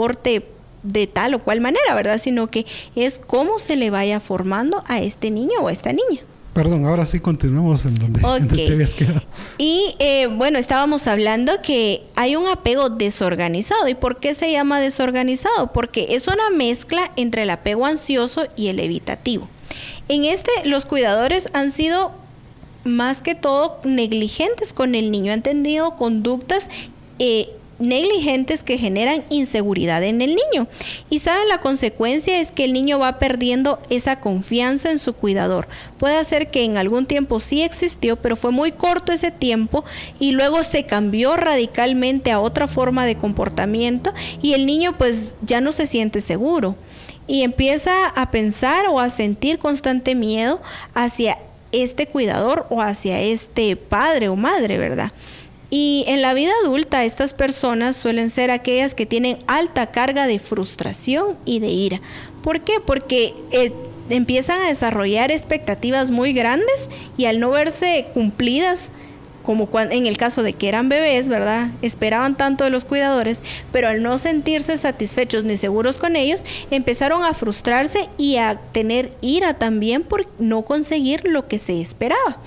de 0.82 1.06
tal 1.06 1.34
o 1.34 1.38
cual 1.40 1.60
manera, 1.60 1.94
¿verdad? 1.94 2.18
Sino 2.18 2.50
que 2.50 2.66
es 2.94 3.20
cómo 3.24 3.58
se 3.58 3.76
le 3.76 3.90
vaya 3.90 4.20
formando 4.20 4.84
a 4.86 5.00
este 5.00 5.30
niño 5.30 5.60
o 5.60 5.68
a 5.68 5.72
esta 5.72 5.92
niña. 5.92 6.20
Perdón, 6.54 6.86
ahora 6.86 7.06
sí 7.06 7.20
continuamos 7.20 7.84
en 7.84 7.94
donde, 7.94 8.20
te 8.20 8.72
habías 8.72 8.94
quedado. 8.96 9.22
Y 9.58 9.94
eh, 10.00 10.26
bueno, 10.26 10.58
estábamos 10.58 11.06
hablando 11.06 11.52
que 11.62 12.02
hay 12.16 12.34
un 12.34 12.48
apego 12.48 12.90
desorganizado. 12.90 13.86
¿Y 13.86 13.94
por 13.94 14.18
qué 14.18 14.34
se 14.34 14.50
llama 14.50 14.80
desorganizado? 14.80 15.72
Porque 15.72 16.08
es 16.16 16.26
una 16.26 16.50
mezcla 16.50 17.12
entre 17.14 17.44
el 17.44 17.50
apego 17.50 17.86
ansioso 17.86 18.48
y 18.56 18.68
el 18.68 18.80
evitativo. 18.80 19.48
En 20.08 20.24
este, 20.24 20.50
los 20.64 20.84
cuidadores 20.84 21.48
han 21.52 21.70
sido 21.70 22.12
más 22.82 23.22
que 23.22 23.36
todo 23.36 23.78
negligentes 23.84 24.72
con 24.72 24.96
el 24.96 25.12
niño, 25.12 25.32
han 25.32 25.42
tenido 25.42 25.94
conductas 25.94 26.68
eh, 27.20 27.50
negligentes 27.78 28.62
que 28.62 28.78
generan 28.78 29.24
inseguridad 29.30 30.02
en 30.02 30.20
el 30.20 30.36
niño. 30.36 30.68
Y 31.10 31.20
saben, 31.20 31.48
la 31.48 31.60
consecuencia 31.60 32.40
es 32.40 32.50
que 32.50 32.64
el 32.64 32.72
niño 32.72 32.98
va 32.98 33.18
perdiendo 33.18 33.80
esa 33.90 34.20
confianza 34.20 34.90
en 34.90 34.98
su 34.98 35.14
cuidador. 35.14 35.68
Puede 35.98 36.24
ser 36.24 36.50
que 36.50 36.64
en 36.64 36.78
algún 36.78 37.06
tiempo 37.06 37.40
sí 37.40 37.62
existió, 37.62 38.16
pero 38.16 38.36
fue 38.36 38.50
muy 38.50 38.72
corto 38.72 39.12
ese 39.12 39.30
tiempo 39.30 39.84
y 40.18 40.32
luego 40.32 40.62
se 40.62 40.84
cambió 40.84 41.36
radicalmente 41.36 42.30
a 42.30 42.40
otra 42.40 42.68
forma 42.68 43.06
de 43.06 43.16
comportamiento 43.16 44.12
y 44.42 44.54
el 44.54 44.66
niño 44.66 44.96
pues 44.96 45.36
ya 45.42 45.60
no 45.60 45.72
se 45.72 45.86
siente 45.86 46.20
seguro 46.20 46.76
y 47.26 47.42
empieza 47.42 48.06
a 48.08 48.30
pensar 48.30 48.86
o 48.88 48.98
a 48.98 49.10
sentir 49.10 49.58
constante 49.58 50.14
miedo 50.14 50.60
hacia 50.94 51.38
este 51.72 52.06
cuidador 52.06 52.66
o 52.70 52.80
hacia 52.80 53.20
este 53.20 53.76
padre 53.76 54.28
o 54.28 54.36
madre, 54.36 54.78
¿verdad? 54.78 55.12
Y 55.70 56.04
en 56.06 56.22
la 56.22 56.32
vida 56.32 56.52
adulta 56.62 57.04
estas 57.04 57.34
personas 57.34 57.96
suelen 57.96 58.30
ser 58.30 58.50
aquellas 58.50 58.94
que 58.94 59.06
tienen 59.06 59.38
alta 59.46 59.90
carga 59.90 60.26
de 60.26 60.38
frustración 60.38 61.36
y 61.44 61.60
de 61.60 61.68
ira. 61.68 62.00
¿Por 62.42 62.62
qué? 62.62 62.80
Porque 62.84 63.34
eh, 63.50 63.72
empiezan 64.08 64.60
a 64.60 64.68
desarrollar 64.68 65.30
expectativas 65.30 66.10
muy 66.10 66.32
grandes 66.32 66.88
y 67.18 67.26
al 67.26 67.38
no 67.40 67.50
verse 67.50 68.06
cumplidas, 68.14 68.88
como 69.48 69.66
en 69.78 70.06
el 70.06 70.18
caso 70.18 70.42
de 70.42 70.52
que 70.52 70.68
eran 70.68 70.90
bebés, 70.90 71.30
¿verdad? 71.30 71.70
Esperaban 71.80 72.36
tanto 72.36 72.64
de 72.64 72.70
los 72.70 72.84
cuidadores, 72.84 73.40
pero 73.72 73.88
al 73.88 74.02
no 74.02 74.18
sentirse 74.18 74.76
satisfechos 74.76 75.44
ni 75.44 75.56
seguros 75.56 75.96
con 75.96 76.16
ellos, 76.16 76.44
empezaron 76.70 77.24
a 77.24 77.32
frustrarse 77.32 78.10
y 78.18 78.36
a 78.36 78.60
tener 78.72 79.10
ira 79.22 79.54
también 79.54 80.02
por 80.02 80.28
no 80.38 80.66
conseguir 80.66 81.22
lo 81.26 81.48
que 81.48 81.58
se 81.58 81.80
esperaba. 81.80 82.42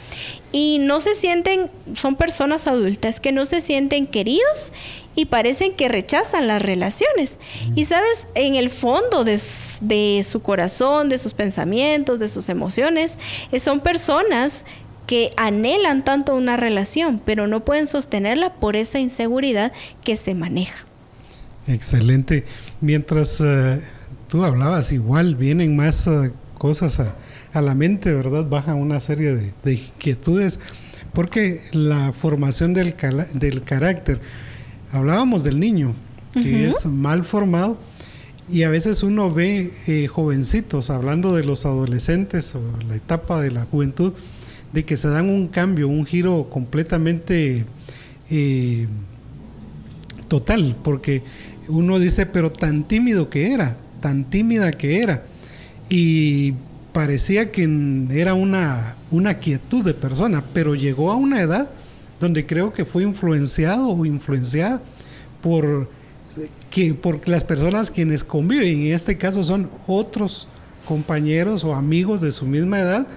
Y 0.51 0.77
no 0.81 1.01
se 1.01 1.15
sienten, 1.15 1.71
son 1.95 2.17
personas 2.17 2.67
adultas 2.67 3.19
que 3.19 3.31
no 3.31 3.47
se 3.47 3.61
sienten 3.61 4.05
queridos 4.05 4.71
y 5.15 5.25
parecen 5.25 5.73
que 5.73 5.87
rechazan 5.87 6.45
las 6.45 6.61
relaciones. 6.61 7.39
Y 7.73 7.85
sabes, 7.85 8.27
en 8.35 8.53
el 8.53 8.69
fondo 8.69 9.23
de, 9.23 9.41
de 9.81 10.23
su 10.29 10.43
corazón, 10.43 11.09
de 11.09 11.17
sus 11.17 11.33
pensamientos, 11.33 12.19
de 12.19 12.29
sus 12.29 12.47
emociones, 12.47 13.17
eh, 13.51 13.59
son 13.59 13.79
personas 13.79 14.65
que 15.07 15.31
anhelan 15.37 16.03
tanto 16.03 16.35
una 16.35 16.57
relación, 16.57 17.21
pero 17.25 17.47
no 17.47 17.65
pueden 17.65 17.87
sostenerla 17.87 18.53
por 18.53 18.75
esa 18.75 18.99
inseguridad 18.99 19.71
que 20.03 20.15
se 20.15 20.35
maneja. 20.35 20.85
Excelente. 21.67 22.45
Mientras 22.79 23.41
eh, 23.41 23.81
tú 24.27 24.43
hablabas, 24.43 24.91
igual 24.91 25.35
vienen 25.35 25.75
más 25.75 26.07
eh, 26.07 26.31
cosas 26.57 26.99
a, 26.99 27.61
la 27.61 27.75
mente, 27.75 28.13
¿verdad? 28.13 28.47
Baja 28.47 28.73
una 28.73 29.01
serie 29.01 29.35
de, 29.35 29.73
inquietudes, 29.73 30.61
porque 31.11 31.61
la 31.73 32.13
formación 32.13 32.73
del, 32.73 32.95
del 33.33 33.61
carácter, 33.63 34.21
hablábamos 34.93 35.43
del 35.43 35.59
niño, 35.59 35.93
que 36.33 36.69
es 36.69 36.85
mal 36.85 37.25
formado, 37.25 37.77
y 38.49 38.63
a 38.63 38.69
veces 38.69 39.03
uno 39.03 39.33
ve 39.33 39.73
eh, 39.87 40.07
jovencitos, 40.07 40.89
hablando 40.89 41.35
de 41.35 41.43
los 41.43 41.65
adolescentes 41.65 42.55
o 42.55 42.61
la 42.87 42.95
etapa 42.95 43.41
de 43.41 43.51
la 43.51 43.65
juventud, 43.65 44.13
de 44.73 44.85
que 44.85 44.97
se 44.97 45.09
dan 45.09 45.29
un 45.29 45.47
cambio, 45.47 45.87
un 45.87 46.05
giro 46.05 46.49
completamente 46.49 47.65
eh, 48.29 48.87
total, 50.27 50.75
porque 50.83 51.23
uno 51.67 51.99
dice, 51.99 52.25
pero 52.25 52.51
tan 52.51 52.85
tímido 52.87 53.29
que 53.29 53.53
era, 53.53 53.77
tan 54.01 54.23
tímida 54.25 54.71
que 54.71 55.01
era, 55.01 55.23
y 55.89 56.53
parecía 56.93 57.51
que 57.51 57.69
era 58.11 58.33
una, 58.33 58.95
una 59.11 59.35
quietud 59.35 59.83
de 59.83 59.93
persona, 59.93 60.43
pero 60.53 60.75
llegó 60.75 61.11
a 61.11 61.15
una 61.15 61.41
edad 61.41 61.69
donde 62.19 62.45
creo 62.45 62.71
que 62.71 62.85
fue 62.85 63.03
influenciado 63.03 63.89
o 63.89 64.05
influenciada 64.05 64.81
por, 65.41 65.89
que, 66.69 66.93
por 66.93 67.27
las 67.27 67.43
personas 67.43 67.91
quienes 67.91 68.23
conviven, 68.23 68.85
en 68.85 68.93
este 68.93 69.17
caso 69.17 69.43
son 69.43 69.69
otros 69.87 70.47
compañeros 70.85 71.63
o 71.63 71.73
amigos 71.73 72.21
de 72.21 72.31
su 72.31 72.45
misma 72.45 72.79
edad, 72.79 73.07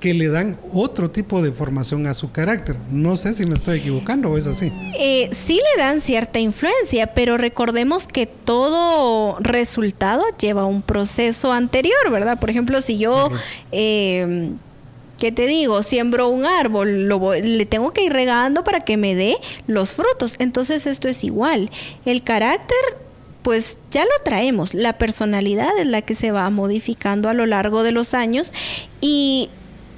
que 0.00 0.14
le 0.14 0.28
dan 0.28 0.58
otro 0.72 1.10
tipo 1.10 1.42
de 1.42 1.52
formación 1.52 2.06
a 2.06 2.14
su 2.14 2.32
carácter. 2.32 2.76
No 2.90 3.16
sé 3.16 3.34
si 3.34 3.44
me 3.44 3.54
estoy 3.54 3.78
equivocando 3.78 4.30
o 4.30 4.38
es 4.38 4.46
así. 4.46 4.72
Eh, 4.98 5.28
sí 5.32 5.60
le 5.76 5.82
dan 5.82 6.00
cierta 6.00 6.38
influencia, 6.38 7.14
pero 7.14 7.36
recordemos 7.36 8.06
que 8.06 8.26
todo 8.26 9.36
resultado 9.40 10.24
lleva 10.38 10.64
un 10.64 10.82
proceso 10.82 11.52
anterior, 11.52 12.10
¿verdad? 12.10 12.40
Por 12.40 12.50
ejemplo, 12.50 12.80
si 12.80 12.98
yo... 12.98 13.30
Eh, 13.72 14.50
¿Qué 15.18 15.32
te 15.32 15.46
digo? 15.46 15.82
Siembro 15.82 16.28
un 16.28 16.46
árbol, 16.46 17.06
lo 17.06 17.34
le 17.34 17.66
tengo 17.66 17.90
que 17.90 18.02
ir 18.02 18.10
regando 18.10 18.64
para 18.64 18.80
que 18.80 18.96
me 18.96 19.14
dé 19.14 19.36
los 19.66 19.92
frutos. 19.92 20.34
Entonces 20.38 20.86
esto 20.86 21.08
es 21.08 21.24
igual. 21.24 21.70
El 22.06 22.22
carácter 22.22 22.78
pues 23.42 23.76
ya 23.90 24.04
lo 24.04 24.10
traemos. 24.24 24.74
La 24.74 24.94
personalidad 24.94 25.70
es 25.78 25.86
la 25.86 26.02
que 26.02 26.14
se 26.14 26.30
va 26.30 26.48
modificando 26.48 27.28
a 27.28 27.34
lo 27.34 27.46
largo 27.46 27.82
de 27.82 27.92
los 27.92 28.14
años 28.14 28.52
y 29.02 29.50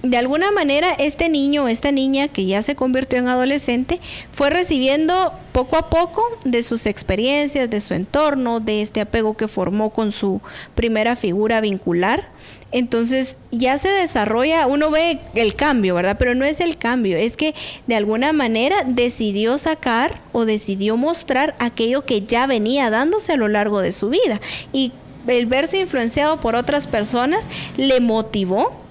de 0.03 0.17
alguna 0.17 0.51
manera 0.51 0.93
este 0.93 1.29
niño, 1.29 1.69
esta 1.69 1.93
niña 1.93 2.29
que 2.29 2.45
ya 2.45 2.61
se 2.63 2.75
convirtió 2.75 3.19
en 3.19 3.29
adolescente, 3.29 4.01
fue 4.33 4.51
recibiendo 4.51 5.33
poco 5.53 5.77
a 5.77 5.91
poco 5.91 6.25
de 6.45 6.63
sus 6.63 6.87
experiencias, 6.87 7.71
de 7.71 7.81
su 7.81 7.95
entorno, 7.95 8.59
de 8.59 8.83
este 8.83 9.01
apego 9.01 9.37
que 9.37 9.47
formó 9.47 9.91
con 9.91 10.11
su 10.11 10.41
primera 10.75 11.15
figura 11.15 11.61
vincular. 11.61 12.27
Entonces 12.73 13.37
ya 13.51 13.79
se 13.79 13.91
desarrolla, 13.91 14.67
uno 14.67 14.91
ve 14.91 15.21
el 15.35 15.55
cambio, 15.55 15.95
¿verdad? 15.95 16.17
Pero 16.19 16.35
no 16.35 16.47
es 16.47 16.61
el 16.61 16.79
cambio, 16.79 17.17
es 17.19 17.37
que 17.37 17.55
de 17.87 17.95
alguna 17.95 18.33
manera 18.33 18.77
decidió 18.87 19.59
sacar 19.59 20.21
o 20.33 20.47
decidió 20.47 20.97
mostrar 20.97 21.55
aquello 21.59 22.05
que 22.05 22.23
ya 22.23 22.47
venía 22.47 22.91
dándose 22.91 23.33
a 23.33 23.37
lo 23.37 23.47
largo 23.47 23.81
de 23.81 23.93
su 23.93 24.09
vida. 24.09 24.41
Y 24.73 24.93
el 25.29 25.47
verse 25.47 25.79
influenciado 25.79 26.41
por 26.41 26.57
otras 26.57 26.87
personas 26.87 27.47
le 27.77 28.01
motivó 28.01 28.83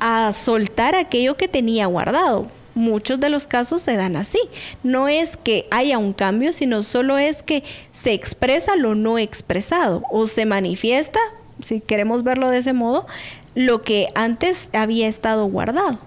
a 0.00 0.32
soltar 0.32 0.94
aquello 0.94 1.36
que 1.36 1.48
tenía 1.48 1.86
guardado. 1.86 2.48
Muchos 2.74 3.20
de 3.20 3.30
los 3.30 3.46
casos 3.46 3.80
se 3.80 3.96
dan 3.96 4.16
así. 4.16 4.38
No 4.82 5.08
es 5.08 5.36
que 5.36 5.66
haya 5.70 5.98
un 5.98 6.12
cambio, 6.12 6.52
sino 6.52 6.82
solo 6.82 7.16
es 7.16 7.42
que 7.42 7.64
se 7.90 8.12
expresa 8.12 8.76
lo 8.76 8.94
no 8.94 9.18
expresado 9.18 10.02
o 10.10 10.26
se 10.26 10.44
manifiesta, 10.44 11.20
si 11.62 11.80
queremos 11.80 12.22
verlo 12.22 12.50
de 12.50 12.58
ese 12.58 12.74
modo, 12.74 13.06
lo 13.54 13.82
que 13.82 14.08
antes 14.14 14.68
había 14.74 15.08
estado 15.08 15.46
guardado. 15.46 15.98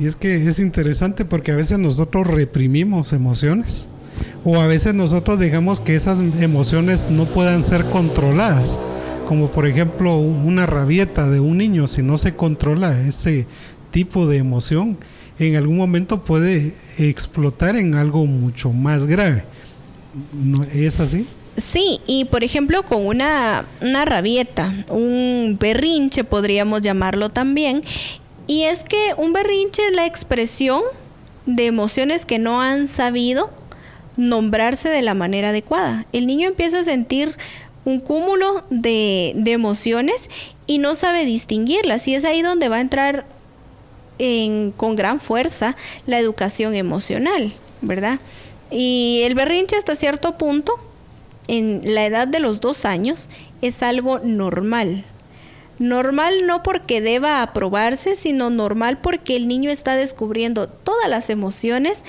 Y 0.00 0.06
es 0.06 0.16
que 0.16 0.48
es 0.48 0.58
interesante 0.58 1.24
porque 1.24 1.52
a 1.52 1.56
veces 1.56 1.78
nosotros 1.78 2.26
reprimimos 2.26 3.12
emociones 3.12 3.88
o 4.44 4.60
a 4.60 4.66
veces 4.66 4.94
nosotros 4.94 5.38
dejamos 5.38 5.80
que 5.80 5.94
esas 5.94 6.18
emociones 6.18 7.10
no 7.10 7.26
puedan 7.26 7.62
ser 7.62 7.84
controladas 7.84 8.80
como 9.30 9.46
por 9.46 9.64
ejemplo 9.64 10.16
una 10.16 10.66
rabieta 10.66 11.28
de 11.28 11.38
un 11.38 11.56
niño, 11.56 11.86
si 11.86 12.02
no 12.02 12.18
se 12.18 12.34
controla 12.34 13.00
ese 13.02 13.46
tipo 13.92 14.26
de 14.26 14.38
emoción, 14.38 14.98
en 15.38 15.54
algún 15.54 15.76
momento 15.76 16.24
puede 16.24 16.74
explotar 16.98 17.76
en 17.76 17.94
algo 17.94 18.26
mucho 18.26 18.72
más 18.72 19.06
grave. 19.06 19.44
¿No 20.34 20.58
¿Es 20.74 20.98
así? 20.98 21.24
Sí, 21.56 22.00
y 22.08 22.24
por 22.24 22.42
ejemplo 22.42 22.82
con 22.82 23.06
una, 23.06 23.66
una 23.80 24.04
rabieta, 24.04 24.74
un 24.88 25.56
berrinche 25.60 26.24
podríamos 26.24 26.80
llamarlo 26.80 27.28
también, 27.28 27.82
y 28.48 28.64
es 28.64 28.82
que 28.82 29.14
un 29.16 29.32
berrinche 29.32 29.80
es 29.90 29.94
la 29.94 30.06
expresión 30.06 30.82
de 31.46 31.66
emociones 31.66 32.26
que 32.26 32.40
no 32.40 32.62
han 32.62 32.88
sabido 32.88 33.48
nombrarse 34.16 34.88
de 34.88 35.02
la 35.02 35.14
manera 35.14 35.50
adecuada. 35.50 36.04
El 36.12 36.26
niño 36.26 36.48
empieza 36.48 36.80
a 36.80 36.84
sentir 36.84 37.36
un 37.84 38.00
cúmulo 38.00 38.64
de, 38.70 39.34
emociones 39.46 40.28
y 40.66 40.78
no 40.78 40.94
sabe 40.94 41.24
distinguirlas. 41.24 42.06
Y 42.08 42.14
es 42.14 42.24
ahí 42.24 42.42
donde 42.42 42.68
va 42.68 42.76
a 42.76 42.80
entrar 42.80 43.26
con 44.76 44.96
gran 44.96 45.18
fuerza 45.18 45.76
la 46.06 46.18
educación 46.18 46.74
emocional, 46.74 47.54
¿verdad? 47.80 48.20
Y 48.70 49.22
el 49.24 49.34
berrinche 49.34 49.76
hasta 49.76 49.96
cierto 49.96 50.36
punto, 50.36 50.74
en 51.48 51.80
la 51.84 52.04
edad 52.04 52.28
de 52.28 52.38
los 52.38 52.60
dos 52.60 52.84
años, 52.84 53.28
es 53.62 53.82
algo 53.82 54.18
normal. 54.18 55.04
Normal 55.78 56.46
no 56.46 56.62
porque 56.62 57.00
deba 57.00 57.42
aprobarse, 57.42 58.14
sino 58.14 58.50
normal 58.50 58.98
porque 58.98 59.36
el 59.36 59.48
niño 59.48 59.70
está 59.70 59.96
descubriendo 59.96 60.68
todas 60.68 61.08
las 61.08 61.30
emociones 61.30 62.04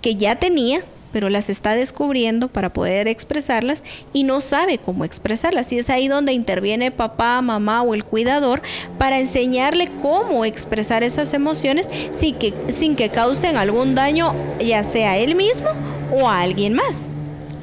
que 0.00 0.14
ya 0.14 0.36
tenía, 0.36 0.84
pero 1.16 1.30
las 1.30 1.48
está 1.48 1.74
descubriendo 1.74 2.48
para 2.48 2.74
poder 2.74 3.08
expresarlas 3.08 3.82
y 4.12 4.24
no 4.24 4.42
sabe 4.42 4.76
cómo 4.76 5.02
expresarlas. 5.02 5.72
Y 5.72 5.78
es 5.78 5.88
ahí 5.88 6.08
donde 6.08 6.34
interviene 6.34 6.90
papá, 6.90 7.40
mamá 7.40 7.80
o 7.80 7.94
el 7.94 8.04
cuidador 8.04 8.60
para 8.98 9.18
enseñarle 9.18 9.88
cómo 10.02 10.44
expresar 10.44 11.02
esas 11.02 11.32
emociones 11.32 11.88
sin 12.12 12.34
que, 12.34 12.52
sin 12.68 12.96
que 12.96 13.08
causen 13.08 13.56
algún 13.56 13.94
daño, 13.94 14.34
ya 14.60 14.84
sea 14.84 15.12
a 15.12 15.16
él 15.16 15.36
mismo 15.36 15.68
o 16.12 16.28
a 16.28 16.42
alguien 16.42 16.74
más. 16.74 17.08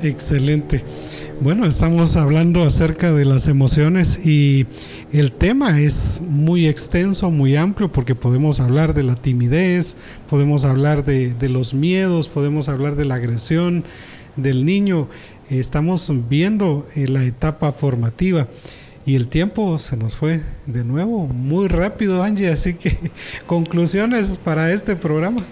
Excelente. 0.01 0.83
Bueno, 1.41 1.65
estamos 1.65 2.15
hablando 2.15 2.63
acerca 2.63 3.11
de 3.11 3.25
las 3.25 3.47
emociones 3.47 4.25
y 4.25 4.65
el 5.11 5.31
tema 5.31 5.81
es 5.81 6.21
muy 6.21 6.67
extenso, 6.67 7.31
muy 7.31 7.55
amplio, 7.57 7.91
porque 7.91 8.15
podemos 8.15 8.59
hablar 8.59 8.93
de 8.93 9.03
la 9.03 9.15
timidez, 9.15 9.97
podemos 10.29 10.63
hablar 10.63 11.03
de, 11.03 11.49
los 11.49 11.73
miedos, 11.73 12.29
podemos 12.29 12.69
hablar 12.69 12.95
de 12.95 13.05
la 13.05 13.15
agresión 13.15 13.83
del 14.37 14.65
niño. 14.65 15.09
Estamos 15.49 16.11
viendo 16.29 16.87
eh, 16.95 17.07
la 17.07 17.23
etapa 17.23 17.71
formativa. 17.73 18.47
Y 19.05 19.15
el 19.15 19.27
tiempo 19.27 19.77
se 19.79 19.97
nos 19.97 20.15
fue 20.15 20.41
de 20.65 20.85
nuevo 20.85 21.27
muy 21.27 21.67
rápido, 21.67 22.23
Angie, 22.23 22.49
así 22.49 22.75
que 22.75 22.97
conclusiones 23.47 24.37
para 24.37 24.71
este 24.71 24.95
programa. 24.95 25.43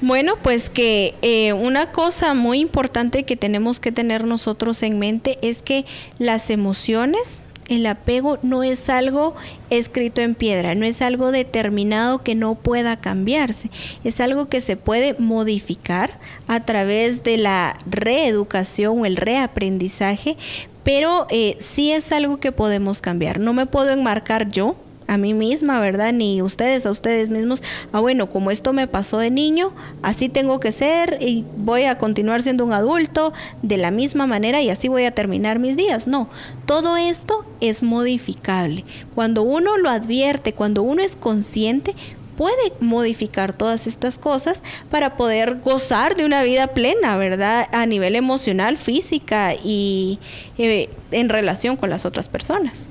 Bueno, 0.00 0.34
pues 0.40 0.70
que 0.70 1.16
eh, 1.22 1.52
una 1.54 1.90
cosa 1.90 2.32
muy 2.32 2.60
importante 2.60 3.24
que 3.24 3.36
tenemos 3.36 3.80
que 3.80 3.90
tener 3.90 4.24
nosotros 4.24 4.84
en 4.84 5.00
mente 5.00 5.38
es 5.42 5.60
que 5.60 5.86
las 6.20 6.50
emociones, 6.50 7.42
el 7.66 7.84
apego 7.84 8.38
no 8.42 8.62
es 8.62 8.90
algo 8.90 9.34
escrito 9.70 10.20
en 10.20 10.36
piedra, 10.36 10.76
no 10.76 10.86
es 10.86 11.02
algo 11.02 11.32
determinado 11.32 12.22
que 12.22 12.36
no 12.36 12.54
pueda 12.54 12.96
cambiarse, 13.00 13.70
es 14.04 14.20
algo 14.20 14.48
que 14.48 14.60
se 14.60 14.76
puede 14.76 15.16
modificar 15.18 16.20
a 16.46 16.64
través 16.64 17.24
de 17.24 17.36
la 17.36 17.76
reeducación 17.90 19.00
o 19.00 19.04
el 19.04 19.16
reaprendizaje, 19.16 20.36
pero 20.84 21.26
eh, 21.28 21.56
sí 21.58 21.90
es 21.90 22.12
algo 22.12 22.38
que 22.38 22.52
podemos 22.52 23.00
cambiar. 23.00 23.40
No 23.40 23.52
me 23.52 23.66
puedo 23.66 23.90
enmarcar 23.90 24.48
yo 24.48 24.76
a 25.08 25.18
mí 25.18 25.34
misma, 25.34 25.80
¿verdad? 25.80 26.12
Ni 26.12 26.42
ustedes 26.42 26.86
a 26.86 26.90
ustedes 26.90 27.30
mismos, 27.30 27.62
ah, 27.92 28.00
bueno, 28.00 28.28
como 28.28 28.50
esto 28.50 28.72
me 28.72 28.86
pasó 28.86 29.18
de 29.18 29.30
niño, 29.30 29.72
así 30.02 30.28
tengo 30.28 30.60
que 30.60 30.70
ser 30.70 31.18
y 31.20 31.44
voy 31.56 31.84
a 31.84 31.98
continuar 31.98 32.42
siendo 32.42 32.64
un 32.64 32.72
adulto 32.72 33.32
de 33.62 33.78
la 33.78 33.90
misma 33.90 34.26
manera 34.26 34.60
y 34.62 34.70
así 34.70 34.86
voy 34.88 35.06
a 35.06 35.10
terminar 35.10 35.58
mis 35.58 35.76
días. 35.76 36.06
No, 36.06 36.28
todo 36.66 36.96
esto 36.96 37.44
es 37.60 37.82
modificable. 37.82 38.84
Cuando 39.14 39.42
uno 39.42 39.78
lo 39.78 39.88
advierte, 39.88 40.52
cuando 40.52 40.82
uno 40.82 41.02
es 41.02 41.16
consciente, 41.16 41.94
puede 42.36 42.72
modificar 42.78 43.52
todas 43.52 43.86
estas 43.86 44.18
cosas 44.18 44.62
para 44.90 45.16
poder 45.16 45.58
gozar 45.64 46.16
de 46.16 46.24
una 46.24 46.44
vida 46.44 46.68
plena, 46.68 47.16
¿verdad? 47.16 47.66
A 47.72 47.86
nivel 47.86 48.14
emocional, 48.14 48.76
física 48.76 49.54
y 49.54 50.20
eh, 50.58 50.88
en 51.10 51.30
relación 51.30 51.76
con 51.76 51.90
las 51.90 52.04
otras 52.04 52.28
personas. 52.28 52.88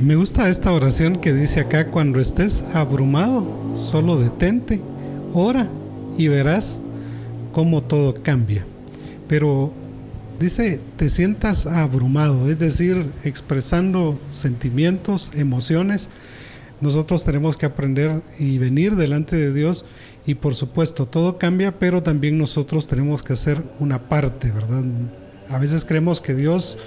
Me 0.00 0.16
gusta 0.16 0.48
esta 0.48 0.72
oración 0.72 1.20
que 1.20 1.32
dice 1.32 1.60
acá, 1.60 1.86
cuando 1.86 2.20
estés 2.20 2.64
abrumado, 2.74 3.46
solo 3.76 4.16
detente, 4.16 4.80
ora 5.32 5.68
y 6.18 6.26
verás 6.26 6.80
cómo 7.52 7.80
todo 7.80 8.20
cambia. 8.20 8.66
Pero 9.28 9.72
dice, 10.40 10.80
te 10.96 11.08
sientas 11.08 11.66
abrumado, 11.66 12.50
es 12.50 12.58
decir, 12.58 13.06
expresando 13.22 14.18
sentimientos, 14.32 15.30
emociones. 15.36 16.10
Nosotros 16.80 17.24
tenemos 17.24 17.56
que 17.56 17.66
aprender 17.66 18.20
y 18.36 18.58
venir 18.58 18.96
delante 18.96 19.36
de 19.36 19.52
Dios 19.52 19.84
y 20.26 20.34
por 20.34 20.56
supuesto 20.56 21.06
todo 21.06 21.38
cambia, 21.38 21.78
pero 21.78 22.02
también 22.02 22.36
nosotros 22.36 22.88
tenemos 22.88 23.22
que 23.22 23.34
hacer 23.34 23.62
una 23.78 24.00
parte, 24.00 24.50
¿verdad? 24.50 24.82
A 25.48 25.58
veces 25.58 25.84
creemos 25.84 26.20
que 26.20 26.34
Dios 26.34 26.78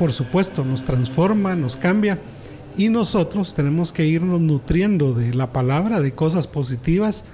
por 0.00 0.12
supuesto, 0.14 0.64
nos 0.64 0.86
transforma, 0.86 1.54
nos 1.56 1.76
cambia 1.76 2.18
y 2.78 2.88
nosotros 2.88 3.54
tenemos 3.54 3.92
que 3.92 4.06
irnos 4.06 4.40
nutriendo 4.40 5.12
de 5.12 5.34
la 5.34 5.52
palabra, 5.52 6.00
de 6.00 6.12
cosas 6.12 6.46
positivas, 6.46 7.24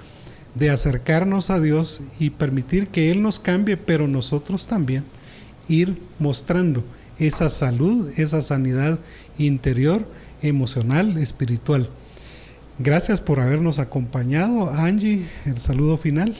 de 0.53 0.69
acercarnos 0.69 1.49
a 1.49 1.61
Dios 1.61 2.01
y 2.19 2.31
permitir 2.31 2.89
que 2.89 3.09
Él 3.09 3.21
nos 3.21 3.39
cambie, 3.39 3.77
pero 3.77 4.09
nosotros 4.09 4.67
también 4.67 5.05
ir 5.69 5.97
mostrando 6.19 6.83
esa 7.19 7.47
salud, 7.47 8.11
esa 8.17 8.41
sanidad 8.41 8.99
interior, 9.37 10.05
emocional, 10.41 11.17
espiritual. 11.19 11.87
Gracias 12.79 13.21
por 13.21 13.39
habernos 13.39 13.79
acompañado, 13.79 14.71
Angie. 14.71 15.25
El 15.45 15.57
saludo 15.57 15.95
final. 15.95 16.35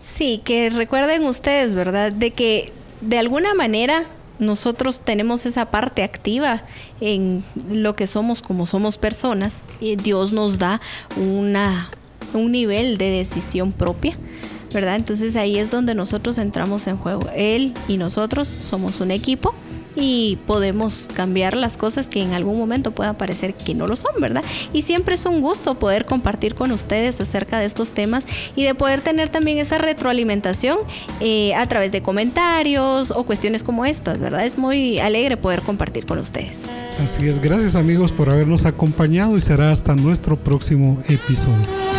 Sí, 0.00 0.40
que 0.46 0.70
recuerden 0.70 1.24
ustedes, 1.24 1.74
¿verdad? 1.74 2.10
De 2.10 2.30
que 2.30 2.72
de 3.02 3.18
alguna 3.18 3.52
manera 3.52 4.06
nosotros 4.38 5.00
tenemos 5.00 5.46
esa 5.46 5.66
parte 5.66 6.02
activa 6.02 6.62
en 7.00 7.44
lo 7.68 7.94
que 7.94 8.06
somos 8.06 8.42
como 8.42 8.66
somos 8.66 8.98
personas. 8.98 9.62
Y 9.80 9.96
Dios 9.96 10.32
nos 10.32 10.58
da 10.58 10.80
una, 11.16 11.90
un 12.34 12.52
nivel 12.52 12.98
de 12.98 13.10
decisión 13.10 13.72
propia. 13.72 14.16
¿verdad? 14.72 14.96
Entonces 14.96 15.34
ahí 15.36 15.58
es 15.58 15.70
donde 15.70 15.94
nosotros 15.94 16.38
entramos 16.38 16.86
en 16.86 16.98
juego. 16.98 17.28
Él 17.34 17.72
y 17.88 17.96
nosotros 17.96 18.56
somos 18.60 19.00
un 19.00 19.10
equipo 19.10 19.54
y 19.98 20.38
podemos 20.46 21.08
cambiar 21.14 21.56
las 21.56 21.76
cosas 21.76 22.08
que 22.08 22.22
en 22.22 22.32
algún 22.32 22.58
momento 22.58 22.92
puedan 22.92 23.16
parecer 23.16 23.54
que 23.54 23.74
no 23.74 23.86
lo 23.86 23.96
son, 23.96 24.12
¿verdad? 24.20 24.44
Y 24.72 24.82
siempre 24.82 25.14
es 25.14 25.26
un 25.26 25.40
gusto 25.40 25.74
poder 25.78 26.06
compartir 26.06 26.54
con 26.54 26.70
ustedes 26.70 27.20
acerca 27.20 27.58
de 27.58 27.66
estos 27.66 27.92
temas 27.92 28.24
y 28.54 28.64
de 28.64 28.74
poder 28.74 29.00
tener 29.00 29.28
también 29.28 29.58
esa 29.58 29.78
retroalimentación 29.78 30.78
eh, 31.20 31.54
a 31.54 31.66
través 31.66 31.92
de 31.92 32.02
comentarios 32.02 33.10
o 33.10 33.24
cuestiones 33.24 33.62
como 33.62 33.84
estas, 33.84 34.18
¿verdad? 34.18 34.46
Es 34.46 34.56
muy 34.56 35.00
alegre 35.00 35.36
poder 35.36 35.62
compartir 35.62 36.06
con 36.06 36.18
ustedes. 36.18 36.60
Así 37.02 37.28
es, 37.28 37.40
gracias 37.40 37.74
amigos 37.74 38.12
por 38.12 38.30
habernos 38.30 38.64
acompañado 38.64 39.36
y 39.36 39.40
será 39.40 39.70
hasta 39.70 39.94
nuestro 39.94 40.36
próximo 40.36 41.02
episodio. 41.08 41.97